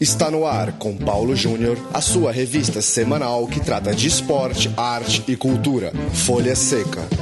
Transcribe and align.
Está 0.00 0.30
no 0.30 0.46
ar 0.46 0.78
com 0.78 0.96
Paulo 0.96 1.34
Júnior, 1.34 1.76
a 1.92 2.00
sua 2.00 2.30
revista 2.30 2.80
semanal 2.80 3.48
que 3.48 3.58
trata 3.58 3.92
de 3.92 4.06
esporte, 4.06 4.70
arte 4.76 5.24
e 5.26 5.36
cultura. 5.36 5.92
Folha 6.12 6.54
Seca. 6.54 7.17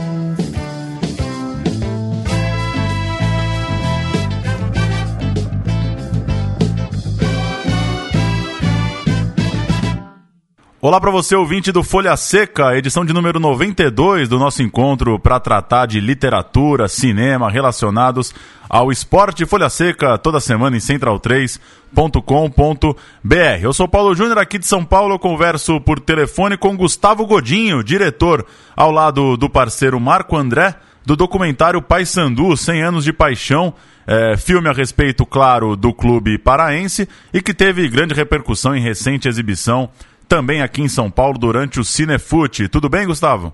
Olá 10.87 11.01
para 11.01 11.11
você, 11.11 11.35
ouvinte 11.35 11.73
do 11.73 11.83
Folha 11.83 12.17
Seca, 12.17 12.79
edição 12.79 13.05
de 13.05 13.13
número 13.13 13.41
92 13.41 14.29
do 14.29 14.39
nosso 14.39 14.63
encontro 14.63 15.19
para 15.19 15.41
tratar 15.41 15.87
de 15.87 15.99
literatura, 15.99 16.87
cinema 16.87 17.51
relacionados 17.51 18.33
ao 18.69 18.93
esporte 18.93 19.45
Folha 19.45 19.69
Seca, 19.69 20.17
toda 20.17 20.39
semana 20.39 20.77
em 20.77 20.79
central3.com.br. 20.79 23.35
Eu 23.61 23.73
sou 23.73 23.89
Paulo 23.89 24.15
Júnior, 24.15 24.39
aqui 24.39 24.61
de 24.61 24.67
São 24.69 24.85
Paulo, 24.85 25.15
eu 25.15 25.19
converso 25.19 25.81
por 25.81 25.99
telefone 25.99 26.57
com 26.57 26.77
Gustavo 26.77 27.27
Godinho, 27.27 27.83
diretor, 27.83 28.47
ao 28.77 28.93
lado 28.93 29.37
do 29.37 29.51
parceiro 29.51 29.99
Marco 29.99 30.37
André, 30.37 30.77
do 31.05 31.17
documentário 31.17 31.83
Pai 31.83 32.07
Sandu, 32.07 32.57
100 32.57 32.83
anos 32.83 33.05
de 33.05 33.13
paixão, 33.13 33.75
é, 34.07 34.37
filme 34.37 34.69
a 34.69 34.73
respeito, 34.73 35.27
claro, 35.27 35.75
do 35.75 35.93
clube 35.93 36.39
paraense 36.39 37.09
e 37.35 37.43
que 37.43 37.53
teve 37.53 37.89
grande 37.89 38.15
repercussão 38.15 38.77
em 38.77 38.81
recente 38.81 39.27
exibição 39.27 39.91
também 40.29 40.63
aqui 40.63 40.83
em 40.83 40.89
São 40.89 41.11
Paulo 41.11 41.39
durante 41.39 41.81
o 41.81 41.85
Cinefute. 41.85 42.69
Tudo 42.69 42.89
bem, 42.89 43.07
Gustavo? 43.07 43.53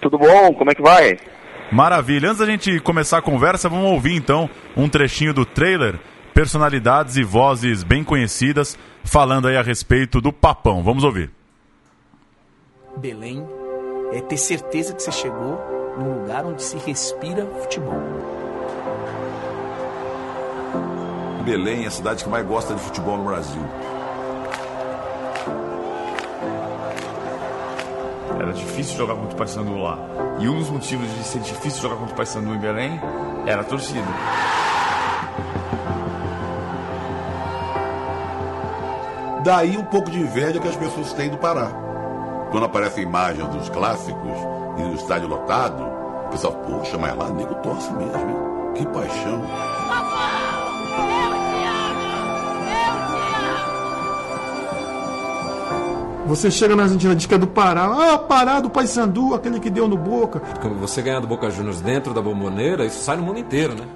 Tudo 0.00 0.18
bom, 0.18 0.52
como 0.54 0.70
é 0.70 0.74
que 0.74 0.82
vai? 0.82 1.18
Maravilha. 1.70 2.28
Antes 2.28 2.40
da 2.40 2.46
gente 2.46 2.80
começar 2.80 3.18
a 3.18 3.22
conversa, 3.22 3.68
vamos 3.68 3.90
ouvir 3.90 4.14
então 4.14 4.48
um 4.76 4.88
trechinho 4.88 5.32
do 5.32 5.44
trailer, 5.46 5.98
personalidades 6.34 7.16
e 7.16 7.22
vozes 7.22 7.82
bem 7.82 8.04
conhecidas 8.04 8.78
falando 9.04 9.48
aí 9.48 9.56
a 9.56 9.62
respeito 9.62 10.20
do 10.20 10.32
Papão. 10.32 10.82
Vamos 10.82 11.04
ouvir. 11.04 11.30
Belém 12.96 13.46
é 14.12 14.20
ter 14.20 14.36
certeza 14.36 14.92
que 14.94 15.02
você 15.02 15.12
chegou 15.12 15.58
num 15.98 16.20
lugar 16.20 16.44
onde 16.44 16.62
se 16.62 16.76
respira 16.76 17.46
futebol. 17.46 18.02
Belém 21.44 21.84
é 21.84 21.86
a 21.86 21.90
cidade 21.90 22.22
que 22.22 22.30
mais 22.30 22.46
gosta 22.46 22.74
de 22.74 22.80
futebol 22.80 23.16
no 23.16 23.24
Brasil. 23.24 23.62
Era 28.40 28.52
difícil 28.52 28.96
jogar 28.96 29.14
contra 29.14 29.34
o 29.34 29.36
Paysandu 29.36 29.76
lá. 29.76 29.98
E 30.38 30.48
um 30.48 30.58
dos 30.58 30.70
motivos 30.70 31.08
de 31.14 31.24
ser 31.24 31.40
difícil 31.40 31.82
jogar 31.82 31.96
contra 31.96 32.14
o 32.14 32.16
Paysandu 32.16 32.54
em 32.54 32.58
Belém 32.58 33.00
era 33.46 33.60
a 33.60 33.64
torcida. 33.64 34.06
Daí 39.44 39.76
um 39.76 39.84
pouco 39.84 40.10
de 40.10 40.20
inveja 40.20 40.60
que 40.60 40.68
as 40.68 40.76
pessoas 40.76 41.12
têm 41.12 41.28
do 41.28 41.36
Pará. 41.36 41.70
Quando 42.50 42.64
aparece 42.64 43.00
a 43.00 43.02
imagem 43.02 43.44
dos 43.48 43.68
clássicos 43.70 44.38
e 44.78 44.82
do 44.82 44.94
estádio 44.94 45.28
lotado, 45.28 45.82
o 46.26 46.28
pessoal, 46.30 46.54
poxa, 46.54 46.96
mas 46.96 47.16
lá 47.16 47.28
nego 47.30 47.54
torce 47.56 47.92
mesmo, 47.92 48.14
hein? 48.14 48.72
Que 48.74 48.86
paixão. 48.86 49.42
Você 56.32 56.50
chega 56.50 56.74
na 56.74 56.84
Argentina, 56.84 57.14
diz 57.14 57.26
que 57.26 57.34
é 57.34 57.38
do 57.38 57.46
Pará. 57.46 57.84
Ah, 57.84 58.16
Pará 58.16 58.58
do 58.58 58.70
Paysandu, 58.70 59.34
aquele 59.34 59.60
que 59.60 59.68
deu 59.68 59.86
no 59.86 59.98
Boca. 59.98 60.40
Você 60.80 61.02
ganhar 61.02 61.20
do 61.20 61.26
Boca 61.26 61.50
Juniors 61.50 61.82
dentro 61.82 62.14
da 62.14 62.22
bomboneira, 62.22 62.86
isso 62.86 63.04
sai 63.04 63.18
no 63.18 63.22
mundo 63.22 63.38
inteiro, 63.38 63.74
né? 63.74 63.86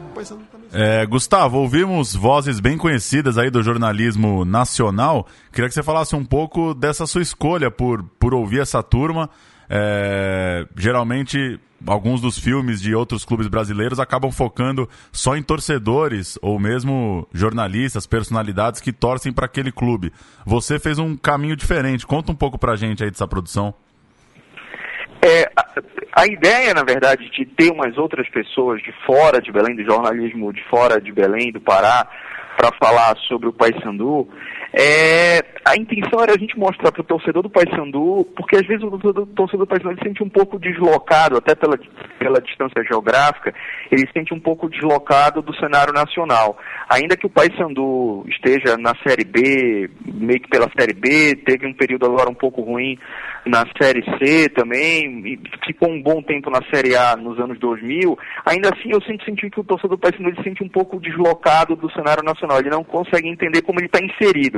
É, 0.71 1.07
Gustavo, 1.07 1.57
ouvimos 1.57 2.15
vozes 2.15 2.61
bem 2.61 2.77
conhecidas 2.77 3.39
aí 3.39 3.49
do 3.49 3.63
jornalismo 3.63 4.45
nacional. 4.45 5.27
Queria 5.51 5.67
que 5.67 5.75
você 5.75 5.83
falasse 5.83 6.15
um 6.15 6.27
pouco 6.27 6.75
dessa 6.75 7.07
sua 7.07 7.23
escolha 7.23 7.71
por, 7.71 8.03
por 8.19 8.35
ouvir 8.35 8.61
essa 8.61 8.83
turma. 8.83 9.31
É, 9.69 10.67
geralmente 10.77 11.59
alguns 11.87 12.21
dos 12.21 12.39
filmes 12.39 12.81
de 12.81 12.95
outros 12.95 13.25
clubes 13.25 13.49
brasileiros 13.49 14.01
acabam 14.01 14.31
focando 14.31 14.89
só 15.13 15.37
em 15.37 15.43
torcedores 15.43 16.39
ou 16.41 16.59
mesmo 16.59 17.29
jornalistas, 17.33 18.07
personalidades 18.07 18.81
que 18.81 18.93
torcem 18.93 19.33
para 19.33 19.47
aquele 19.47 19.73
clube. 19.73 20.13
Você 20.45 20.79
fez 20.79 20.99
um 20.99 21.17
caminho 21.17 21.57
diferente. 21.57 22.07
Conta 22.07 22.33
um 22.33 22.37
pouco 22.37 22.59
para 22.59 22.73
a 22.73 22.77
gente 22.77 23.05
aí 23.05 23.11
dessa 23.11 23.29
produção. 23.29 23.75
É, 25.23 25.51
a, 25.57 26.23
a, 26.23 26.27
ideia, 26.27 26.73
na 26.73 26.85
verdade, 26.85 27.29
de 27.31 27.45
ter 27.45 27.73
umas 27.73 27.97
outras 27.99 28.29
pessoas 28.29 28.81
de 28.83 28.93
fora 29.05 29.41
de 29.41 29.51
Belém, 29.51 29.75
do 29.75 29.85
jornalismo 29.85 30.53
de 30.53 30.63
fora 30.65 31.01
de 31.01 31.11
Belém, 31.11 31.51
do 31.51 31.61
Pará, 31.61 32.07
para 32.57 32.71
falar 32.81 33.17
sobre 33.29 33.49
o 33.49 33.53
Paysandu, 33.53 34.29
é, 34.73 35.45
a 35.65 35.77
intenção 35.77 36.21
era 36.21 36.33
a 36.33 36.39
gente 36.39 36.59
mostrar 36.59 36.93
para 36.93 37.01
o 37.01 37.05
torcedor 37.05 37.43
do 37.43 37.51
Paysandu, 37.51 38.25
porque 38.37 38.57
às 38.57 38.67
vezes 38.67 38.85
o 38.85 38.91
torcedor 39.27 39.67
do 39.67 39.67
Paysandu 39.67 39.99
se 39.99 40.09
sente 40.09 40.23
um 40.23 40.29
pouco 40.29 40.59
deslocado, 40.61 41.37
até 41.37 41.57
pela, 41.57 41.77
pela 42.19 42.41
distância 42.41 42.85
geográfica, 42.85 43.53
ele 43.91 44.07
se 44.07 44.13
sente 44.13 44.33
um 44.33 44.41
pouco 44.41 44.69
deslocado 44.69 45.43
do 45.43 45.55
cenário 45.57 45.93
nacional. 45.93 46.57
Ainda 46.89 47.17
que 47.17 47.27
o 47.27 47.31
Paysandu 47.31 48.25
esteja 48.29 48.77
na 48.77 48.95
Série 49.07 49.25
B, 49.25 49.91
meio 50.05 50.41
que 50.41 50.49
pela 50.49 50.71
Série 50.79 50.95
B, 50.95 51.35
teve 51.45 51.67
um 51.67 51.75
período 51.75 52.07
agora 52.07 52.31
um 52.31 52.35
pouco 52.35 52.63
ruim 52.63 52.97
na 53.45 53.65
Série 53.81 54.05
C 54.19 54.49
também, 54.49 55.41
ficou 55.65 55.91
um 55.91 56.01
bom 56.01 56.23
tempo 56.23 56.49
na 56.49 56.61
Série 56.73 56.95
A 56.97 57.17
nos 57.17 57.41
anos 57.41 57.59
2000, 57.59 58.17
ainda 58.45 58.71
assim 58.71 58.91
eu 58.93 59.01
sempre 59.03 59.25
senti 59.25 59.51
que 59.51 59.61
o 59.61 59.65
torcedor 59.65 59.97
do 59.97 60.01
Paysandu 60.01 60.37
se 60.37 60.45
sente 60.45 60.63
um 60.63 60.69
pouco 60.69 61.01
deslocado 61.01 61.75
do 61.75 61.91
cenário 61.93 62.23
nacional, 62.23 62.61
ele 62.61 62.71
não 62.71 62.85
consegue 62.85 63.29
entender 63.29 63.63
como 63.63 63.81
ele 63.81 63.87
está 63.87 63.99
inserido. 64.01 64.56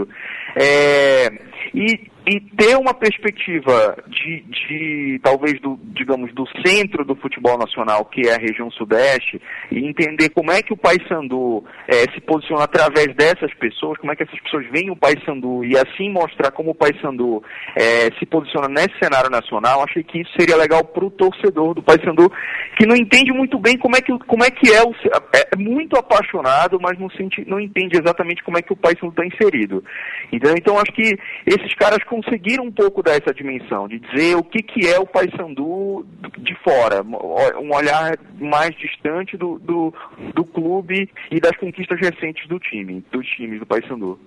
É, 0.56 1.30
e, 1.74 2.10
e 2.28 2.40
ter 2.40 2.76
uma 2.76 2.92
perspectiva 2.92 3.96
de, 4.06 4.42
de, 4.42 5.20
talvez, 5.22 5.58
do, 5.62 5.78
digamos, 5.94 6.32
do 6.34 6.44
centro 6.62 7.02
do 7.02 7.16
futebol 7.16 7.56
nacional, 7.56 8.04
que 8.04 8.28
é 8.28 8.34
a 8.34 8.38
região 8.38 8.70
sudeste, 8.70 9.40
e 9.72 9.78
entender 9.78 10.28
como 10.28 10.52
é 10.52 10.60
que 10.60 10.74
o 10.74 10.76
Paysandu 10.76 11.64
é, 11.88 12.02
se 12.12 12.20
posiciona 12.20 12.64
através 12.64 13.14
dessas 13.16 13.52
pessoas, 13.54 13.96
como 13.98 14.12
é 14.12 14.16
que 14.16 14.24
essas 14.24 14.38
pessoas 14.40 14.66
veem 14.70 14.90
o 14.90 14.96
Paysandu, 14.96 15.64
e 15.64 15.74
assim 15.78 16.10
mostrar 16.10 16.50
como 16.50 16.72
o 16.72 16.74
Paysandu 16.74 17.42
é, 17.74 18.12
se 18.18 18.26
posiciona 18.26 18.68
nesse 18.68 18.98
cenário 19.02 19.30
nacional, 19.30 19.82
achei 19.82 20.02
que 20.02 20.20
isso 20.20 20.32
seria 20.38 20.56
legal 20.56 20.84
para 20.84 21.06
o 21.06 21.10
torcedor 21.10 21.72
do 21.72 21.82
Paysandu, 21.82 22.30
que 22.76 22.86
não 22.86 22.94
entende 22.94 23.32
muito 23.32 23.58
bem 23.58 23.78
como 23.78 23.96
é 23.96 24.02
que, 24.02 24.12
como 24.26 24.44
é, 24.44 24.50
que 24.50 24.70
é, 24.70 24.82
o, 24.82 24.92
é 25.34 25.56
muito 25.56 25.96
apaixonado, 25.96 26.78
mas 26.78 26.98
não, 26.98 27.08
sente, 27.10 27.42
não 27.48 27.58
entende 27.58 27.98
exatamente 27.98 28.44
como 28.44 28.58
é 28.58 28.62
que 28.62 28.72
o 28.72 28.76
Paysandu 28.76 29.12
está 29.12 29.24
inserido. 29.24 29.82
Então, 30.30 30.52
então 30.54 30.78
acho 30.78 30.92
que 30.92 31.16
esses 31.46 31.74
caras 31.76 32.04
conseguiram 32.18 32.64
um 32.64 32.72
pouco 32.72 33.02
dar 33.02 33.12
essa 33.12 33.32
dimensão, 33.32 33.86
de 33.86 34.00
dizer 34.00 34.36
o 34.36 34.42
que, 34.42 34.62
que 34.62 34.86
é 34.86 34.98
o 34.98 35.06
Paysandu 35.06 36.04
de 36.38 36.54
fora, 36.62 37.02
um 37.02 37.74
olhar 37.74 38.18
mais 38.40 38.76
distante 38.76 39.36
do, 39.36 39.58
do, 39.58 39.94
do 40.34 40.44
clube 40.44 41.08
e 41.30 41.40
das 41.40 41.56
conquistas 41.56 41.98
recentes 42.00 42.48
do 42.48 42.58
time, 42.58 43.04
dos 43.12 43.26
times 43.28 43.60
do 43.60 43.66
Paysandu. 43.66 44.18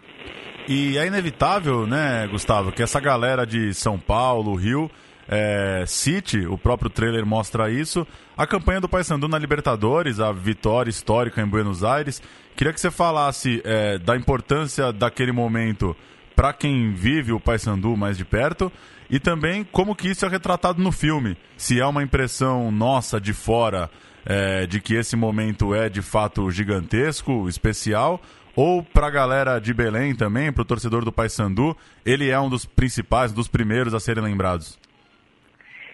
E 0.67 0.97
é 0.97 1.05
inevitável, 1.05 1.85
né, 1.85 2.27
Gustavo, 2.31 2.71
que 2.71 2.81
essa 2.81 2.99
galera 2.99 3.45
de 3.45 3.73
São 3.73 3.99
Paulo, 3.99 4.55
Rio, 4.55 4.89
é, 5.27 5.83
City, 5.85 6.45
o 6.47 6.57
próprio 6.57 6.89
trailer 6.89 7.25
mostra 7.25 7.69
isso. 7.69 8.07
A 8.37 8.47
campanha 8.47 8.79
do 8.79 8.87
Paysandu 8.87 9.27
na 9.27 9.37
Libertadores, 9.37 10.19
a 10.19 10.31
vitória 10.31 10.89
histórica 10.89 11.41
em 11.41 11.47
Buenos 11.47 11.83
Aires. 11.83 12.21
Queria 12.55 12.73
que 12.73 12.79
você 12.79 12.91
falasse 12.91 13.61
é, 13.65 13.97
da 13.97 14.15
importância 14.15 14.93
daquele 14.93 15.31
momento 15.31 15.95
para 16.41 16.53
quem 16.53 16.91
vive 16.91 17.31
o 17.31 17.39
Paysandu 17.39 17.95
mais 17.95 18.17
de 18.17 18.25
perto 18.25 18.71
e 19.07 19.19
também 19.19 19.63
como 19.63 19.95
que 19.95 20.09
isso 20.09 20.25
é 20.25 20.27
retratado 20.27 20.81
no 20.81 20.91
filme. 20.91 21.37
Se 21.55 21.79
é 21.79 21.85
uma 21.85 22.01
impressão 22.01 22.71
nossa 22.71 23.21
de 23.21 23.31
fora 23.31 23.91
é, 24.25 24.65
de 24.65 24.81
que 24.81 24.95
esse 24.95 25.15
momento 25.15 25.75
é 25.75 25.87
de 25.87 26.01
fato 26.01 26.49
gigantesco, 26.49 27.47
especial, 27.47 28.19
ou 28.55 28.81
para 28.81 29.05
a 29.05 29.11
galera 29.11 29.59
de 29.59 29.71
Belém 29.71 30.15
também, 30.15 30.51
para 30.51 30.63
o 30.63 30.65
torcedor 30.65 31.05
do 31.05 31.11
Paysandu, 31.11 31.77
ele 32.03 32.31
é 32.31 32.39
um 32.39 32.49
dos 32.49 32.65
principais, 32.65 33.31
dos 33.31 33.47
primeiros 33.47 33.93
a 33.93 33.99
serem 33.99 34.23
lembrados. 34.23 34.79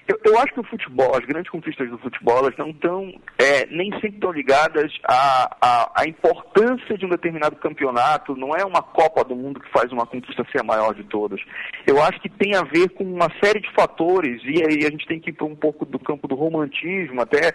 Eu, 0.08 0.18
eu, 0.24 0.40
acho 0.40 0.54
que 0.54 0.60
o 0.62 0.64
futebol, 0.64 1.14
as 1.16 1.26
grandes 1.26 1.52
conquistas 1.52 1.90
do 1.90 1.98
futebol, 1.98 2.38
elas 2.38 2.56
não 2.58 2.70
estão, 2.70 3.12
é, 3.38 3.66
nem 3.66 3.92
sempre 3.94 4.16
estão 4.16 4.32
ligadas 4.32 4.94
à, 5.04 5.58
à, 5.60 6.02
à, 6.02 6.08
importância 6.08 6.98
de 6.98 7.06
um 7.06 7.10
determinado 7.10 7.58
campeonato, 7.58 8.34
não 8.36 8.56
é 8.56 8.64
uma 8.64 8.82
Copa 8.82 9.26
do 9.26 9.36
Mundo 9.36 9.60
que 9.60 9.70
faz 9.70 9.92
uma 9.92 10.06
conquista 10.06 10.46
ser 10.50 10.62
a 10.62 10.64
maior 10.64 10.96
de 10.96 11.04
todas. 11.04 11.42
Eu 11.86 12.02
acho 12.02 12.22
que 12.22 12.30
tem 12.30 12.56
a 12.56 12.64
ver 12.64 12.90
com 12.90 13.04
uma 13.04 13.30
série 13.44 13.60
de 13.60 13.70
fatores, 13.74 14.42
e 14.46 14.64
aí 14.64 14.86
a 14.86 14.90
gente 14.90 15.06
tem 15.08 15.20
que 15.20 15.30
ir 15.30 15.34
para 15.34 15.46
um 15.46 15.56
pouco 15.56 15.86
do 15.86 16.00
campo 16.00 16.26
do 16.26 16.36
romantismo 16.36 17.22
até, 17.22 17.54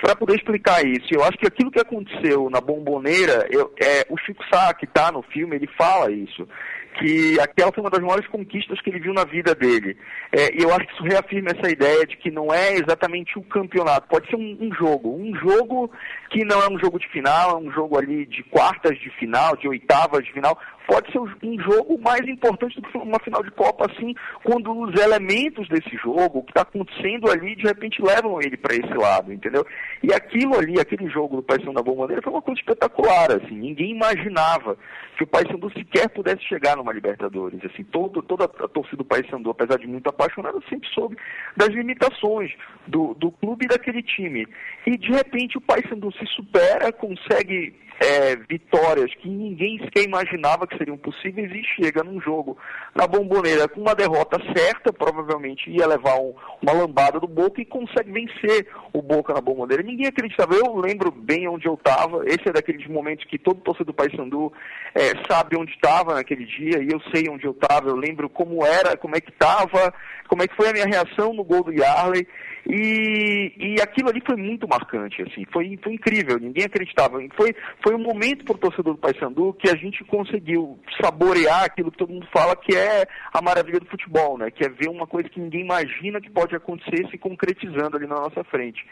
para 0.00 0.16
poder 0.16 0.36
explicar 0.36 0.82
isso. 0.86 1.08
Eu 1.10 1.22
acho 1.22 1.36
que 1.36 1.46
aquilo 1.46 1.70
que 1.70 1.80
aconteceu 1.80 2.48
na 2.48 2.62
Bomboneira, 2.62 3.46
eu, 3.50 3.70
é, 3.78 4.06
o 4.08 4.16
Chico 4.16 4.42
Sá, 4.50 4.72
que 4.72 4.86
está 4.86 5.12
no 5.12 5.22
filme, 5.22 5.56
ele 5.56 5.68
fala 5.76 6.10
isso 6.10 6.48
que 6.94 7.38
aquela 7.40 7.72
foi 7.72 7.82
uma 7.82 7.90
das 7.90 8.00
maiores 8.00 8.26
conquistas 8.28 8.80
que 8.80 8.90
ele 8.90 9.00
viu 9.00 9.12
na 9.12 9.24
vida 9.24 9.54
dele. 9.54 9.96
É, 10.32 10.54
e 10.54 10.62
eu 10.62 10.72
acho 10.72 10.86
que 10.86 10.94
isso 10.94 11.02
reafirma 11.02 11.50
essa 11.50 11.70
ideia 11.70 12.06
de 12.06 12.16
que 12.16 12.30
não 12.30 12.52
é 12.52 12.74
exatamente 12.74 13.38
o 13.38 13.42
campeonato, 13.42 14.08
pode 14.08 14.28
ser 14.28 14.36
um, 14.36 14.56
um, 14.60 14.72
jogo. 14.74 15.14
Um 15.14 15.34
jogo 15.36 15.90
que 16.30 16.44
não 16.44 16.60
é 16.62 16.70
um 16.70 16.78
jogo 16.78 16.98
de 16.98 17.08
final, 17.08 17.50
é 17.50 17.56
um 17.56 17.72
jogo 17.72 17.98
ali 17.98 18.26
de 18.26 18.42
quartas 18.44 18.98
de 18.98 19.10
final, 19.10 19.56
de 19.56 19.68
oitavas 19.68 20.24
de 20.24 20.32
final, 20.32 20.58
pode 20.86 21.10
ser 21.10 21.18
um 21.18 21.60
jogo 21.60 21.98
mais 22.00 22.26
importante 22.28 22.80
do 22.80 22.88
que 22.88 22.98
uma 22.98 23.18
final 23.20 23.42
de 23.42 23.50
Copa, 23.50 23.86
assim, 23.90 24.14
quando 24.42 24.72
os 24.78 24.94
elementos 25.00 25.68
desse 25.68 25.96
jogo, 25.96 26.38
o 26.38 26.42
que 26.42 26.50
está 26.50 26.62
acontecendo 26.62 27.30
ali, 27.30 27.56
de 27.56 27.62
repente 27.62 28.02
levam 28.02 28.40
ele 28.40 28.56
para 28.56 28.74
esse 28.74 28.94
lado, 28.94 29.32
entendeu? 29.32 29.66
E 30.02 30.12
aquilo 30.12 30.58
ali, 30.58 30.78
aquele 30.78 31.08
jogo 31.08 31.36
do 31.36 31.42
Paysandu 31.42 31.74
da 31.74 31.82
Bombandeira 31.82 32.22
foi 32.22 32.32
uma 32.32 32.42
coisa 32.42 32.60
espetacular, 32.60 33.32
assim, 33.32 33.54
ninguém 33.54 33.90
imaginava 33.90 34.76
que 35.16 35.24
o 35.24 35.26
Paysandu 35.26 35.70
sequer 35.72 36.08
pudesse 36.08 36.42
chegar 36.44 36.76
numa 36.76 36.92
Libertadores, 36.92 37.64
assim, 37.64 37.84
todo, 37.84 38.22
toda 38.22 38.44
a 38.44 38.68
torcida 38.68 38.96
do 38.96 39.04
Paysandu, 39.04 39.50
apesar 39.50 39.78
de 39.78 39.86
muito 39.86 40.08
apaixonada, 40.08 40.58
sempre 40.68 40.88
soube 40.90 41.16
das 41.56 41.68
limitações 41.68 42.52
do, 42.86 43.14
do 43.14 43.30
clube 43.30 43.64
e 43.64 43.68
daquele 43.68 44.02
time. 44.02 44.46
E 44.86 44.96
de 44.96 45.10
repente 45.12 45.56
o 45.58 45.60
Paysandu 45.60 46.12
se 46.12 46.26
supera, 46.26 46.92
consegue 46.92 47.74
é, 48.00 48.36
vitórias 48.36 49.14
que 49.14 49.28
ninguém 49.28 49.78
sequer 49.78 50.04
imaginava 50.04 50.66
que 50.66 50.76
seriam 50.76 50.96
possíveis 50.96 51.50
e 51.52 51.62
chega 51.64 52.02
num 52.02 52.20
jogo 52.20 52.56
na 52.94 53.06
bomboneira 53.06 53.68
com 53.68 53.80
uma 53.80 53.94
derrota 53.94 54.38
certa, 54.54 54.92
provavelmente 54.92 55.70
ia 55.70 55.86
levar 55.86 56.18
um, 56.18 56.34
uma 56.60 56.72
lambada 56.72 57.20
do 57.20 57.26
Boca 57.26 57.60
e 57.60 57.64
consegue 57.64 58.10
vencer 58.10 58.68
o 58.92 59.00
Boca 59.00 59.32
na 59.32 59.40
bomboneira. 59.40 59.82
Ninguém 59.82 60.06
acreditava. 60.06 60.54
Eu 60.54 60.76
lembro 60.76 61.10
bem 61.10 61.48
onde 61.48 61.66
eu 61.66 61.74
estava. 61.74 62.24
Esse 62.26 62.48
é 62.48 62.52
daqueles 62.52 62.86
momentos 62.88 63.24
que 63.26 63.38
todo 63.38 63.60
torcedor 63.60 63.86
do 63.86 63.94
Paysandu 63.94 64.52
é, 64.94 65.12
sabe 65.28 65.56
onde 65.56 65.72
estava 65.72 66.14
naquele 66.14 66.44
dia 66.46 66.82
e 66.82 66.88
eu 66.90 67.00
sei 67.12 67.28
onde 67.28 67.46
eu 67.46 67.52
estava. 67.52 67.88
Eu 67.88 67.96
lembro 67.96 68.28
como 68.28 68.64
era, 68.64 68.96
como 68.96 69.16
é 69.16 69.20
que 69.20 69.30
estava, 69.30 69.92
como 70.28 70.42
é 70.42 70.48
que 70.48 70.56
foi 70.56 70.68
a 70.68 70.72
minha 70.72 70.86
reação 70.86 71.32
no 71.32 71.44
gol 71.44 71.64
do 71.64 71.72
Yarley. 71.72 72.26
E, 72.66 73.52
e 73.58 73.80
aquilo 73.80 74.08
ali 74.08 74.22
foi 74.24 74.36
muito 74.36 74.66
marcante, 74.66 75.20
assim, 75.22 75.44
foi, 75.52 75.78
foi 75.82 75.92
incrível, 75.92 76.38
ninguém 76.38 76.64
acreditava. 76.64 77.18
Foi, 77.36 77.54
foi 77.82 77.94
um 77.94 77.98
momento 77.98 78.44
para 78.44 78.54
o 78.54 78.58
torcedor 78.58 78.94
do 78.94 79.00
Paysandu 79.00 79.52
que 79.54 79.68
a 79.68 79.76
gente 79.76 80.02
conseguiu 80.04 80.78
saborear 81.00 81.64
aquilo 81.64 81.90
que 81.90 81.98
todo 81.98 82.12
mundo 82.12 82.26
fala 82.32 82.56
que 82.56 82.74
é 82.74 83.06
a 83.32 83.42
maravilha 83.42 83.80
do 83.80 83.86
futebol, 83.86 84.38
né? 84.38 84.50
Que 84.50 84.64
é 84.64 84.68
ver 84.68 84.88
uma 84.88 85.06
coisa 85.06 85.28
que 85.28 85.40
ninguém 85.40 85.60
imagina 85.60 86.20
que 86.20 86.30
pode 86.30 86.56
acontecer 86.56 87.06
se 87.10 87.18
concretizando 87.18 87.96
ali 87.96 88.06
na 88.06 88.16
nossa 88.16 88.42
frente. 88.44 88.84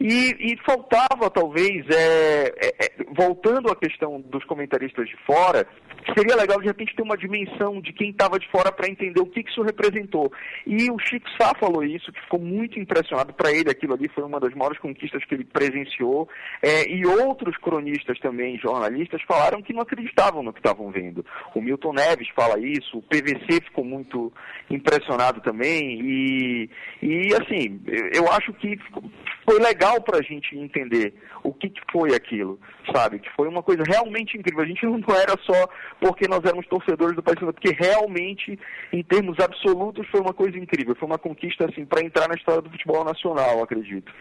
E, 0.00 0.52
e 0.52 0.56
faltava, 0.64 1.30
talvez, 1.30 1.86
é, 1.88 2.52
é, 2.60 2.86
é, 2.86 3.04
voltando 3.16 3.70
à 3.70 3.76
questão 3.76 4.20
dos 4.20 4.44
comentaristas 4.44 5.08
de 5.08 5.16
fora, 5.24 5.66
seria 6.16 6.36
legal 6.36 6.60
de 6.60 6.66
repente 6.66 6.94
ter 6.94 7.02
uma 7.02 7.16
dimensão 7.16 7.80
de 7.80 7.92
quem 7.92 8.10
estava 8.10 8.38
de 8.38 8.48
fora 8.50 8.72
para 8.72 8.88
entender 8.88 9.20
o 9.20 9.26
que, 9.26 9.42
que, 9.42 9.50
isso 9.50 9.62
representou. 9.62 10.32
E 10.66 10.90
o 10.90 10.98
Chico 10.98 11.28
Sá 11.38 11.52
falou 11.58 11.84
isso, 11.84 12.12
que 12.12 12.20
ficou 12.20 12.40
muito 12.40 12.78
impressionado. 13.14 13.32
Para 13.32 13.52
ele, 13.52 13.70
aquilo 13.70 13.94
ali 13.94 14.08
foi 14.08 14.24
uma 14.24 14.40
das 14.40 14.52
maiores 14.54 14.78
conquistas 14.78 15.24
que 15.24 15.34
ele 15.34 15.44
presenciou. 15.44 16.28
É, 16.62 16.88
e 16.90 17.06
outros 17.06 17.56
cronistas 17.58 18.18
também, 18.18 18.58
jornalistas, 18.58 19.22
falaram 19.22 19.62
que 19.62 19.72
não 19.72 19.82
acreditavam 19.82 20.42
no 20.42 20.52
que 20.52 20.58
estavam 20.58 20.90
vendo. 20.90 21.24
O 21.54 21.60
Milton 21.60 21.92
Neves 21.92 22.28
fala 22.34 22.58
isso, 22.58 22.98
o 22.98 23.02
PVC 23.02 23.62
ficou 23.64 23.84
muito 23.84 24.32
impressionado 24.68 25.40
também. 25.40 26.00
E, 26.02 26.70
e 27.02 27.34
assim, 27.34 27.80
eu 28.12 28.30
acho 28.32 28.52
que 28.54 28.78
foi 29.48 29.60
legal 29.60 30.00
para 30.00 30.18
a 30.18 30.22
gente 30.22 30.56
entender 30.56 31.14
o 31.42 31.52
que, 31.52 31.68
que 31.68 31.80
foi 31.92 32.14
aquilo, 32.14 32.58
sabe? 32.94 33.18
Que 33.18 33.30
foi 33.36 33.46
uma 33.48 33.62
coisa 33.62 33.82
realmente 33.86 34.36
incrível. 34.36 34.62
A 34.62 34.66
gente 34.66 34.84
não 34.86 35.14
era 35.14 35.36
só 35.42 35.68
porque 36.00 36.26
nós 36.26 36.40
éramos 36.44 36.66
torcedores 36.66 37.14
do 37.14 37.22
Paysandu, 37.22 37.52
porque 37.52 37.76
realmente, 37.78 38.58
em 38.92 39.02
termos 39.02 39.38
absolutos, 39.38 40.06
foi 40.08 40.20
uma 40.20 40.32
coisa 40.32 40.58
incrível. 40.58 40.96
Foi 40.96 41.06
uma 41.06 41.18
conquista, 41.18 41.66
assim, 41.66 41.84
para 41.84 42.02
entrar 42.02 42.28
na 42.28 42.34
história 42.34 42.62
do 42.62 42.70
futebol 42.70 43.03
nacional, 43.04 43.62
acredito. 43.62 44.12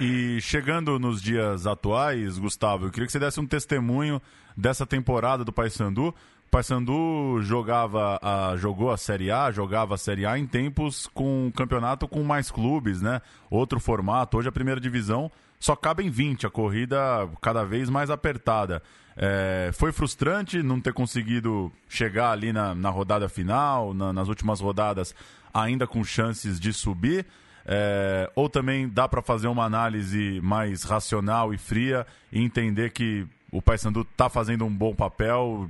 E 0.00 0.40
chegando 0.42 0.98
nos 0.98 1.22
dias 1.22 1.66
atuais, 1.66 2.38
Gustavo, 2.38 2.86
eu 2.86 2.90
queria 2.90 3.06
que 3.06 3.12
você 3.12 3.18
desse 3.18 3.40
um 3.40 3.46
testemunho 3.46 4.20
dessa 4.56 4.84
temporada 4.84 5.42
do 5.42 5.52
Paysandu. 5.52 6.08
O 6.08 6.50
Paysandu 6.50 7.40
jogava 7.40 8.18
a, 8.22 8.56
jogou 8.56 8.90
a 8.90 8.96
Série 8.96 9.30
A, 9.30 9.50
jogava 9.50 9.94
a 9.94 9.98
Série 9.98 10.26
A 10.26 10.38
em 10.38 10.46
tempos 10.46 11.06
com 11.14 11.46
um 11.46 11.50
campeonato 11.50 12.06
com 12.06 12.22
mais 12.22 12.50
clubes, 12.50 13.00
né? 13.00 13.22
Outro 13.50 13.80
formato. 13.80 14.36
Hoje 14.36 14.48
a 14.48 14.52
primeira 14.52 14.80
divisão 14.80 15.30
só 15.58 15.74
cabem 15.74 16.10
20, 16.10 16.46
a 16.46 16.50
corrida 16.50 16.96
cada 17.40 17.64
vez 17.64 17.88
mais 17.88 18.10
apertada. 18.10 18.82
É, 19.16 19.70
foi 19.72 19.92
frustrante 19.92 20.62
não 20.62 20.78
ter 20.78 20.92
conseguido 20.92 21.72
chegar 21.88 22.32
ali 22.32 22.52
na, 22.52 22.74
na 22.74 22.90
rodada 22.90 23.28
final, 23.28 23.94
na, 23.94 24.12
nas 24.12 24.28
últimas 24.28 24.60
rodadas, 24.60 25.14
ainda 25.54 25.86
com 25.86 26.04
chances 26.04 26.60
de 26.60 26.72
subir. 26.72 27.24
É, 27.68 28.30
ou 28.36 28.48
também 28.48 28.88
dá 28.88 29.08
para 29.08 29.20
fazer 29.20 29.48
uma 29.48 29.64
análise 29.64 30.40
mais 30.40 30.84
racional 30.84 31.52
e 31.52 31.58
fria 31.58 32.06
e 32.30 32.40
entender 32.40 32.90
que 32.90 33.26
o 33.50 33.60
Paysandu 33.60 34.02
está 34.02 34.28
fazendo 34.28 34.64
um 34.64 34.72
bom 34.72 34.94
papel, 34.94 35.68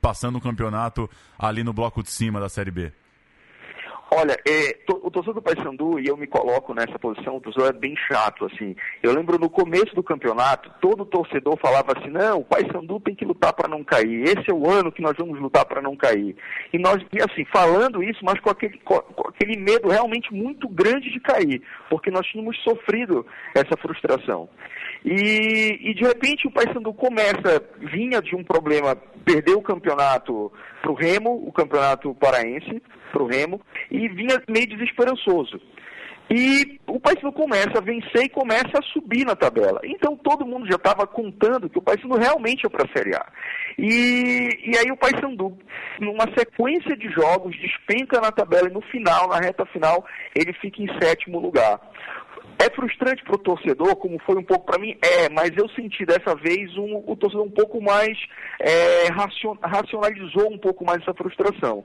passando 0.00 0.36
o 0.38 0.40
campeonato 0.40 1.10
ali 1.36 1.64
no 1.64 1.72
bloco 1.72 2.02
de 2.02 2.10
cima 2.10 2.38
da 2.38 2.48
Série 2.48 2.70
B? 2.70 2.92
Olha, 4.10 4.36
é, 4.46 4.74
to, 4.86 5.00
o 5.02 5.10
torcedor 5.10 5.34
do 5.34 5.42
Paysandu, 5.42 5.98
e 5.98 6.06
eu 6.06 6.16
me 6.16 6.26
coloco 6.26 6.72
nessa 6.72 6.98
posição, 6.98 7.36
o 7.36 7.40
torcedor 7.40 7.70
é 7.70 7.72
bem 7.72 7.96
chato, 7.96 8.44
assim. 8.44 8.76
Eu 9.02 9.12
lembro 9.12 9.38
no 9.38 9.50
começo 9.50 9.94
do 9.94 10.02
campeonato, 10.02 10.70
todo 10.80 11.04
torcedor 11.06 11.56
falava 11.58 11.92
assim, 11.96 12.10
não, 12.10 12.40
o 12.40 12.44
Paysandu 12.44 13.00
tem 13.00 13.14
que 13.14 13.24
lutar 13.24 13.52
para 13.52 13.68
não 13.68 13.82
cair, 13.82 14.22
esse 14.24 14.50
é 14.50 14.54
o 14.54 14.70
ano 14.70 14.92
que 14.92 15.02
nós 15.02 15.14
vamos 15.18 15.40
lutar 15.40 15.64
para 15.64 15.82
não 15.82 15.96
cair. 15.96 16.36
E 16.72 16.78
nós, 16.78 17.02
e 17.12 17.18
assim, 17.22 17.44
falando 17.46 18.02
isso, 18.02 18.24
mas 18.24 18.38
com 18.40 18.50
aquele, 18.50 18.78
com, 18.78 19.00
com 19.00 19.28
aquele 19.28 19.58
medo 19.58 19.88
realmente 19.88 20.32
muito 20.32 20.68
grande 20.68 21.10
de 21.10 21.20
cair, 21.20 21.62
porque 21.90 22.10
nós 22.10 22.26
tínhamos 22.26 22.56
sofrido 22.62 23.26
essa 23.54 23.76
frustração. 23.76 24.48
E, 25.04 25.90
e 25.90 25.94
de 25.94 26.02
repente 26.02 26.46
o 26.46 26.50
Paysandu 26.50 26.92
começa, 26.94 27.62
vinha 27.92 28.22
de 28.22 28.34
um 28.34 28.42
problema, 28.42 28.96
perdeu 29.24 29.58
o 29.58 29.62
campeonato 29.62 30.50
para 30.80 30.90
o 30.90 30.94
Remo, 30.94 31.46
o 31.46 31.52
campeonato 31.52 32.14
paraense, 32.14 32.82
para 33.12 33.22
o 33.22 33.26
Remo, 33.26 33.60
e 33.90 34.08
vinha 34.08 34.42
meio 34.48 34.66
desesperançoso. 34.66 35.60
E 36.30 36.80
o 36.86 36.98
Paysandu 36.98 37.32
começa 37.32 37.78
a 37.78 37.82
vencer 37.82 38.24
e 38.24 38.28
começa 38.30 38.78
a 38.78 38.82
subir 38.94 39.26
na 39.26 39.36
tabela. 39.36 39.80
Então 39.84 40.16
todo 40.16 40.46
mundo 40.46 40.66
já 40.66 40.76
estava 40.76 41.06
contando 41.06 41.68
que 41.68 41.78
o 41.78 41.82
Paysandu 41.82 42.16
realmente 42.16 42.64
é 42.64 42.68
para 42.68 42.86
a 42.86 42.96
Série 42.96 43.14
A. 43.14 43.26
E, 43.78 44.48
e 44.64 44.78
aí 44.78 44.90
o 44.90 44.96
Paysandu, 44.96 45.58
numa 46.00 46.24
sequência 46.36 46.96
de 46.96 47.10
jogos, 47.10 47.54
despenca 47.60 48.20
na 48.22 48.32
tabela 48.32 48.68
e 48.70 48.72
no 48.72 48.80
final, 48.80 49.28
na 49.28 49.38
reta 49.38 49.66
final, 49.66 50.04
ele 50.34 50.54
fica 50.54 50.82
em 50.82 50.88
sétimo 50.98 51.38
lugar. 51.38 51.78
É 52.58 52.70
frustrante 52.70 53.22
para 53.24 53.34
o 53.34 53.38
torcedor, 53.38 53.96
como 53.96 54.18
foi 54.20 54.36
um 54.36 54.42
pouco 54.42 54.64
para 54.64 54.78
mim? 54.78 54.96
É, 55.02 55.28
mas 55.28 55.50
eu 55.56 55.68
senti 55.70 56.06
dessa 56.06 56.34
vez 56.36 56.76
um, 56.76 57.02
o 57.06 57.16
torcedor 57.16 57.44
um 57.44 57.50
pouco 57.50 57.82
mais 57.82 58.16
é, 58.60 59.08
racionalizou 59.62 60.52
um 60.52 60.58
pouco 60.58 60.84
mais 60.84 61.02
essa 61.02 61.12
frustração. 61.12 61.84